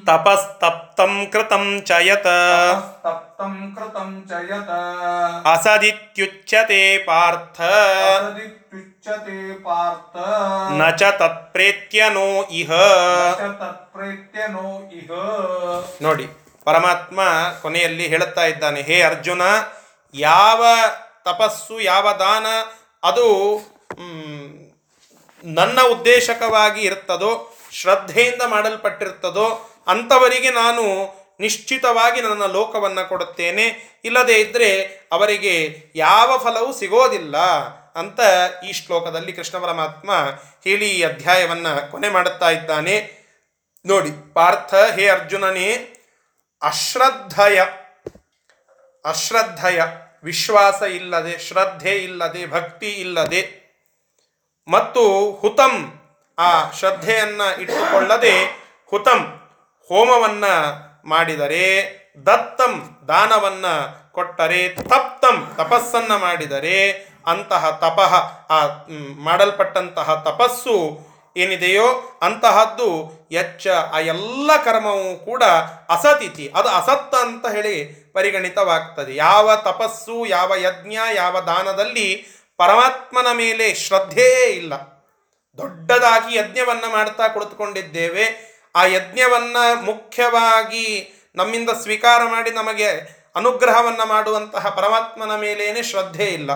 [0.06, 2.28] ತಪಸ್ತಪ್ತಂ ಕೃತಂ ಚಯತ
[3.04, 4.70] ತಪ್ತಂ ಕೃತಂ ಚ ಯತ.
[5.48, 7.62] ಅಸದಿತ್ಯುಚ್ಯತೆ ಪಾರ್ಥ.
[9.08, 10.16] ಪಾರ್ಥ
[10.72, 12.72] ನ ಚ ತತ್ಪ್ರೇತ್ಯನೋ ಇಹ
[13.60, 15.12] ತತ್ಪ್ರೇತ್ಯನೋ ಇಹ
[16.02, 16.26] ನೋಡಿ
[16.68, 17.20] ಪರಮಾತ್ಮ
[17.62, 19.42] ಕೊನೆಯಲ್ಲಿ ಹೇಳುತ್ತಾ ಇದ್ದಾನೆ ಹೇ ಅರ್ಜುನ
[20.14, 20.64] ಯಾವ
[21.24, 22.48] ತಪಸ್ಸು ಯಾವ ದಾನ
[23.04, 23.28] ಅದು
[25.44, 27.32] ನನ್ನ ಉದ್ದೇಶಕವಾಗಿ ಇರ್ತದೋ
[27.72, 29.48] ಶ್ರದ್ಧೆಯಿಂದ ಮಾಡಲ್ಪಟ್ಟಿರ್ತದೋ
[29.88, 30.84] ಅಂಥವರಿಗೆ ನಾನು
[31.40, 33.66] ನಿಶ್ಚಿತವಾಗಿ ನನ್ನ ಲೋಕವನ್ನು ಕೊಡುತ್ತೇನೆ.
[34.06, 34.70] ಇಲ್ಲದೇ ಇದ್ದರೆ
[35.12, 35.56] ಅವರಿಗೆ
[35.96, 37.36] ಯಾವ ಫಲವೂ ಸಿಗೋದಿಲ್ಲ.
[37.96, 38.20] ಅಂತ
[38.70, 40.12] ಈ ಶ್ಲೋಕದಲ್ಲಿ ಕೃಷ್ಣ ಪರಮಾತ್ಮ
[40.64, 43.26] ಹೇಳಿ ಈ ಅಧ್ಯಾಯವನ್ನು ಕೊನೆ ಮಾಡುತ್ತಾ ಇದ್ದಾನೆ.
[43.86, 45.96] ನೋಡಿ, ಪಾರ್ಥ, ಹೇ ಅರ್ಜುನನೇ,
[46.62, 47.66] ಅಶ್ರದ್ಧಯ
[49.06, 49.82] ಅಶ್ರದ್ಧಯ,
[50.24, 53.42] ವಿಶ್ವಾಸ ಇಲ್ಲದೆ, ಶ್ರದ್ಧೆ ಇಲ್ಲದೆ, ಭಕ್ತಿ ಇಲ್ಲದೆ
[54.68, 56.02] ಮತ್ತು ಹುತಂ,
[56.38, 58.46] ಆ ಶ್ರದ್ಧೆಯನ್ನು ಇಟ್ಟುಕೊಳ್ಳದೆ
[58.86, 59.22] ಹುತಂ,
[59.90, 60.54] ಹೋಮವನ್ನು
[61.06, 61.66] ಮಾಡಿದರೆ,
[62.26, 62.74] ದತ್ತಂ,
[63.08, 63.74] ದಾನವನ್ನು
[64.12, 66.78] ಕೊಟ್ಟರೆ, ತಪ್ತಂ, ತಪಸ್ಸನ್ನ ಮಾಡಿದರೆ
[67.28, 68.14] ಅಂತಹ ತಪಃ,
[68.50, 68.68] ಆ
[69.18, 71.00] ಮಾಡಲ್ಪಟ್ಟಂತಹ ತಪಸ್ಸು
[71.38, 75.44] ಏನಿದೆಯೋ ಅಂತಹದ್ದು ಎಚ್ಚ, ಆ ಎಲ್ಲ ಕರ್ಮವೂ ಕೂಡ
[75.90, 76.52] ಅಸತಿಥಿ.
[76.56, 79.16] ಅದು ಅಸತ್ತ ಅಂತ ಹೇಳಿ ಪರಿಗಣಿತವಾಗ್ತದೆ.
[79.16, 84.74] ಯಾವ ತಪಸ್ಸು, ಯಾವ ಯಜ್ಞ, ಯಾವ ದಾನದಲ್ಲಿ ಪರಮಾತ್ಮನ ಮೇಲೆ ಶ್ರದ್ಧೆಯೇ ಇಲ್ಲ.
[85.58, 88.56] ದೊಡ್ಡದಾಗಿ ಯಜ್ಞವನ್ನು ಮಾಡ್ತಾ ಕುಳಿತುಕೊಂಡಿದ್ದೇವೆ.
[88.76, 92.90] ಆ ಯಜ್ಞವನ್ನು ಮುಖ್ಯವಾಗಿ ನಮ್ಮಿಂದ ಸ್ವೀಕಾರ ಮಾಡಿ ನಮಗೆ
[93.36, 96.52] ಅನುಗ್ರಹವನ್ನು ಮಾಡುವಂತಹ ಪರಮಾತ್ಮನ ಮೇಲೇನೆ ಶ್ರದ್ಧೆ ಇಲ್ಲ.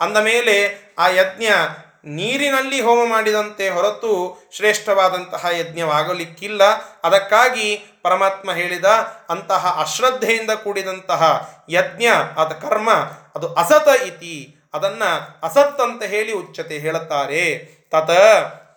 [0.00, 1.46] ಅಂದ ಮೇಲೆ ಆ ಯಜ್ಞ
[2.04, 6.62] ನೀರಿನಲ್ಲಿ ಹೋಮ ಮಾಡಿದಂತೆ ಹೊರತು ಶ್ರೇಷ್ಠವಾದಂತಹ ಯಜ್ಞವಾಗಲಿಕ್ಕಿಲ್ಲ.
[7.04, 8.84] ಅದಕ್ಕಾಗಿ ಪರಮಾತ್ಮ ಹೇಳಿದ
[9.28, 12.92] ಅಂತಹ ಅಶ್ರದ್ಧೆಯಿಂದ ಕೂಡಿದಂತಹ ಯಜ್ಞ, ಅದ ಕರ್ಮ,
[13.34, 14.56] ಅದು ಅಸತ ಇತಿ.
[14.74, 15.04] ಅದನ್ನ
[15.42, 17.58] ಅಸತ್ ಅಂತ ಹೇಳಿ ಉಚ್ಚತೆ ಹೇಳುತ್ತಾರೆ.
[17.90, 18.10] ತತ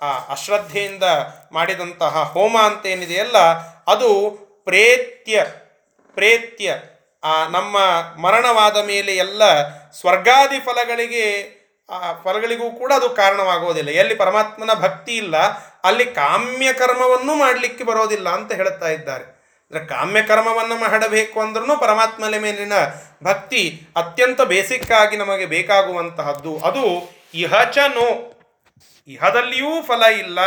[0.01, 1.03] ಆ ಅಶ್ರದ್ಧೆಯಿಂದ
[1.51, 3.37] ಮಾಡಿದಂತಹ ಹೋಮ ಅಂತ ಏನಿದೆಯಲ್ಲ
[3.87, 5.45] ಅದು ಪ್ರೇತ್ಯ
[6.13, 6.75] ಪ್ರೇತ್ಯ.
[7.23, 7.77] ಆ, ನಮ್ಮ
[8.21, 9.43] ಮರಣವಾದ ಮೇಲೆ ಎಲ್ಲ
[9.91, 11.57] ಸ್ವರ್ಗಾದಿ ಫಲಗಳಿಗೆ,
[11.89, 15.37] ಆ, ಫಲಗಳಿಗೂ ಕೂಡ ಅದು ಕಾರಣವಾಗುವುದಿಲ್ಲ ಎಲ್ಲಿ ಪರಮಾತ್ಮನ ಭಕ್ತಿ ಇಲ್ಲ,
[15.83, 19.23] ಅಲ್ಲಿ ಕಾಮ್ಯ ಕರ್ಮವನ್ನು ಮಾಡಲಿಕ್ಕೆ ಬರೋದಿಲ್ಲ ಅಂತ ಹೇಳ್ತಾ ಇದ್ದಾರೆ.
[19.23, 22.73] ಅಂದರೆ ಕಾಮ್ಯ ಕರ್ಮವನ್ನು ಮಾಡಬೇಕು ಅಂದ್ರೂ ಪರಮಾತ್ಮನ ಮೇಲಿನ
[23.23, 26.57] ಭಕ್ತಿ ಅತ್ಯಂತ ಬೇಸಿಕ್ ಆಗಿ ನಮಗೆ ಬೇಕಾಗುವಂತಹದ್ದು.
[26.57, 28.37] ಅದು ಇಹಚನು
[29.07, 30.39] ಇಹದಲ್ಲಿಯೂ ಫಲ ಇಲ್ಲ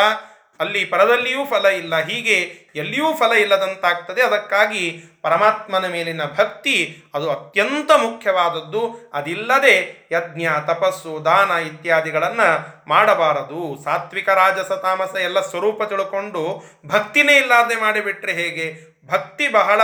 [0.61, 2.37] ಅಲ್ಲಿ ಪರದಲ್ಲಿಯೂ ಫಲ ಇಲ್ಲ, ಹೀಗೆ
[2.77, 4.23] ಎಲ್ಲಿಯೂ ಫಲ ಇಲ್ಲದಂತಾಗ್ತದೆ.
[4.23, 9.11] ಅದಕ್ಕಾಗಿ ಪರಮಾತ್ಮನ ಮೇಲಿನ ಭಕ್ತಿ ಅದು ಅತ್ಯಂತ ಮುಖ್ಯವಾದದ್ದು.
[9.15, 12.49] ಅದಿಲ್ಲದೆ ಯಜ್ಞ, ತಪಸ್ಸು, ದಾನ ಇತ್ಯಾದಿಗಳನ್ನು
[12.89, 13.85] ಮಾಡಬಾರದು.
[13.85, 18.91] ಸಾತ್ವಿಕ, ರಾಜಸ, ತಾಮಸ ಎಲ್ಲ ಸ್ವರೂಪ ತಿಳ್ಕೊಂಡು ಭಕ್ತಿನೇ ಇಲ್ಲದೆ ಮಾಡಿಬಿಟ್ರೆ ಹೇಗೆ?
[19.07, 19.81] ಭಕ್ತಿ ಬಹಳ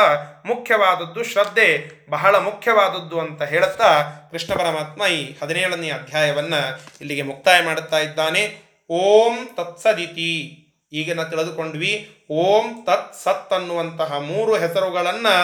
[0.47, 1.69] ಮುಖ್ಯವಾದದ್ದು, ಶ್ರದ್ಧೆ
[2.11, 6.61] ಬಹಳ ಮುಖ್ಯವಾದದ್ದು ಅಂತ ಹೇಳುತ್ತಾ ಕೃಷ್ಣ ಪರಮಾತ್ಮ ಈ ಹದಿನೇಳನೇ ಅಧ್ಯಾಯವನ್ನು
[7.01, 8.67] ಇಲ್ಲಿಗೆ ಮುಕ್ತಾಯ ಮಾಡುತ್ತಾ ಇದ್ದಾನೆ.
[8.91, 10.63] ಓಂ ತತ್ಸದಿತಿ.
[10.93, 11.93] ಈಗ ನಾವು ತಿಳಿದುಕೊಂಡ್ವಿ,
[12.31, 15.37] ಓಂ ತತ್ ಸತ್ ಅನ್ನುವಂತಹ ಮೂರು ಹೆಸರುಗಳನ್ನು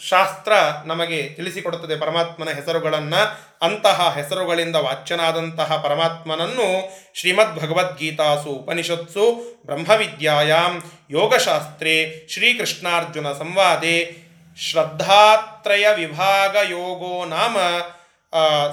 [0.00, 0.52] ಶಾಸ್ತ್ರ
[0.84, 1.96] ನಮಗೆ ತಿಳಿಸಿಕೊಡುತ್ತದೆ.
[2.00, 3.20] ಪರಮಾತ್ಮನ ಹೆಸರುಗಳನ್ನು,
[3.62, 6.68] ಅಂತಹ ಹೆಸರುಗಳಿಂದ ವಾಚ್ಯನಾದಂತಹ ಪರಮಾತ್ಮನನ್ನು
[7.14, 9.24] ಶ್ರೀಮದ್ ಭಗವದ್ಗೀತಾಸು ಉಪನಿಷತ್ಸು
[9.66, 14.24] ಬ್ರಹ್ಮವಿದ್ಯಾಯಾಂ ಯೋಗಶಾಸ್ತ್ರೇ ಶ್ರೀಕೃಷ್ಣಾರ್ಜುನ ಸಂವಾದೆ
[14.58, 17.56] ಶ್ರದ್ಧಾತ್ರಯ ವಿಭಾಗ ಯೋಗೋ ನಾಮ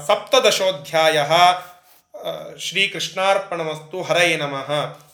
[0.07, 1.17] ಸಪ್ತದಶೋಧ್ಯಾಯ
[2.59, 4.69] ಶ್ರೀಕೃಷ್ಣಾರ್ಪಣಮಸ್ತು ಹರಯೇ ನಮಃ.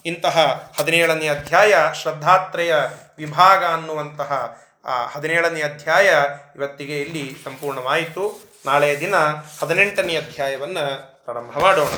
[0.06, 2.74] ಇಂತಹ ಹದಿನೇಳನೇ ಅಧ್ಯಾಯ ಶ್ರದ್ಧಾತ್ರಯ
[3.18, 6.14] ವಿಭಾಗ ಅನ್ನುವಂತಹ ಆ ಹದಿನೇಳನೇ ಅಧ್ಯಾಯ
[6.56, 8.48] ಇವತ್ತಿಗೆ ಇಲ್ಲಿ ಸಂಪೂರ್ಣವಾಯಿತು.
[8.66, 9.14] ನಾಳೆಯ ದಿನ
[9.60, 11.88] ಹದಿನೆಂಟನೇ ಅಧ್ಯಾಯವನ್ನು ಪ್ರಾರಂಭ ಮಾಡೋಣ.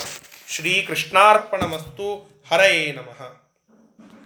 [0.48, 3.39] ಶ್ರೀಕೃಷ್ಣಾರ್ಪಣಮಸ್ತು ಹರಯೇ ನಮಃ.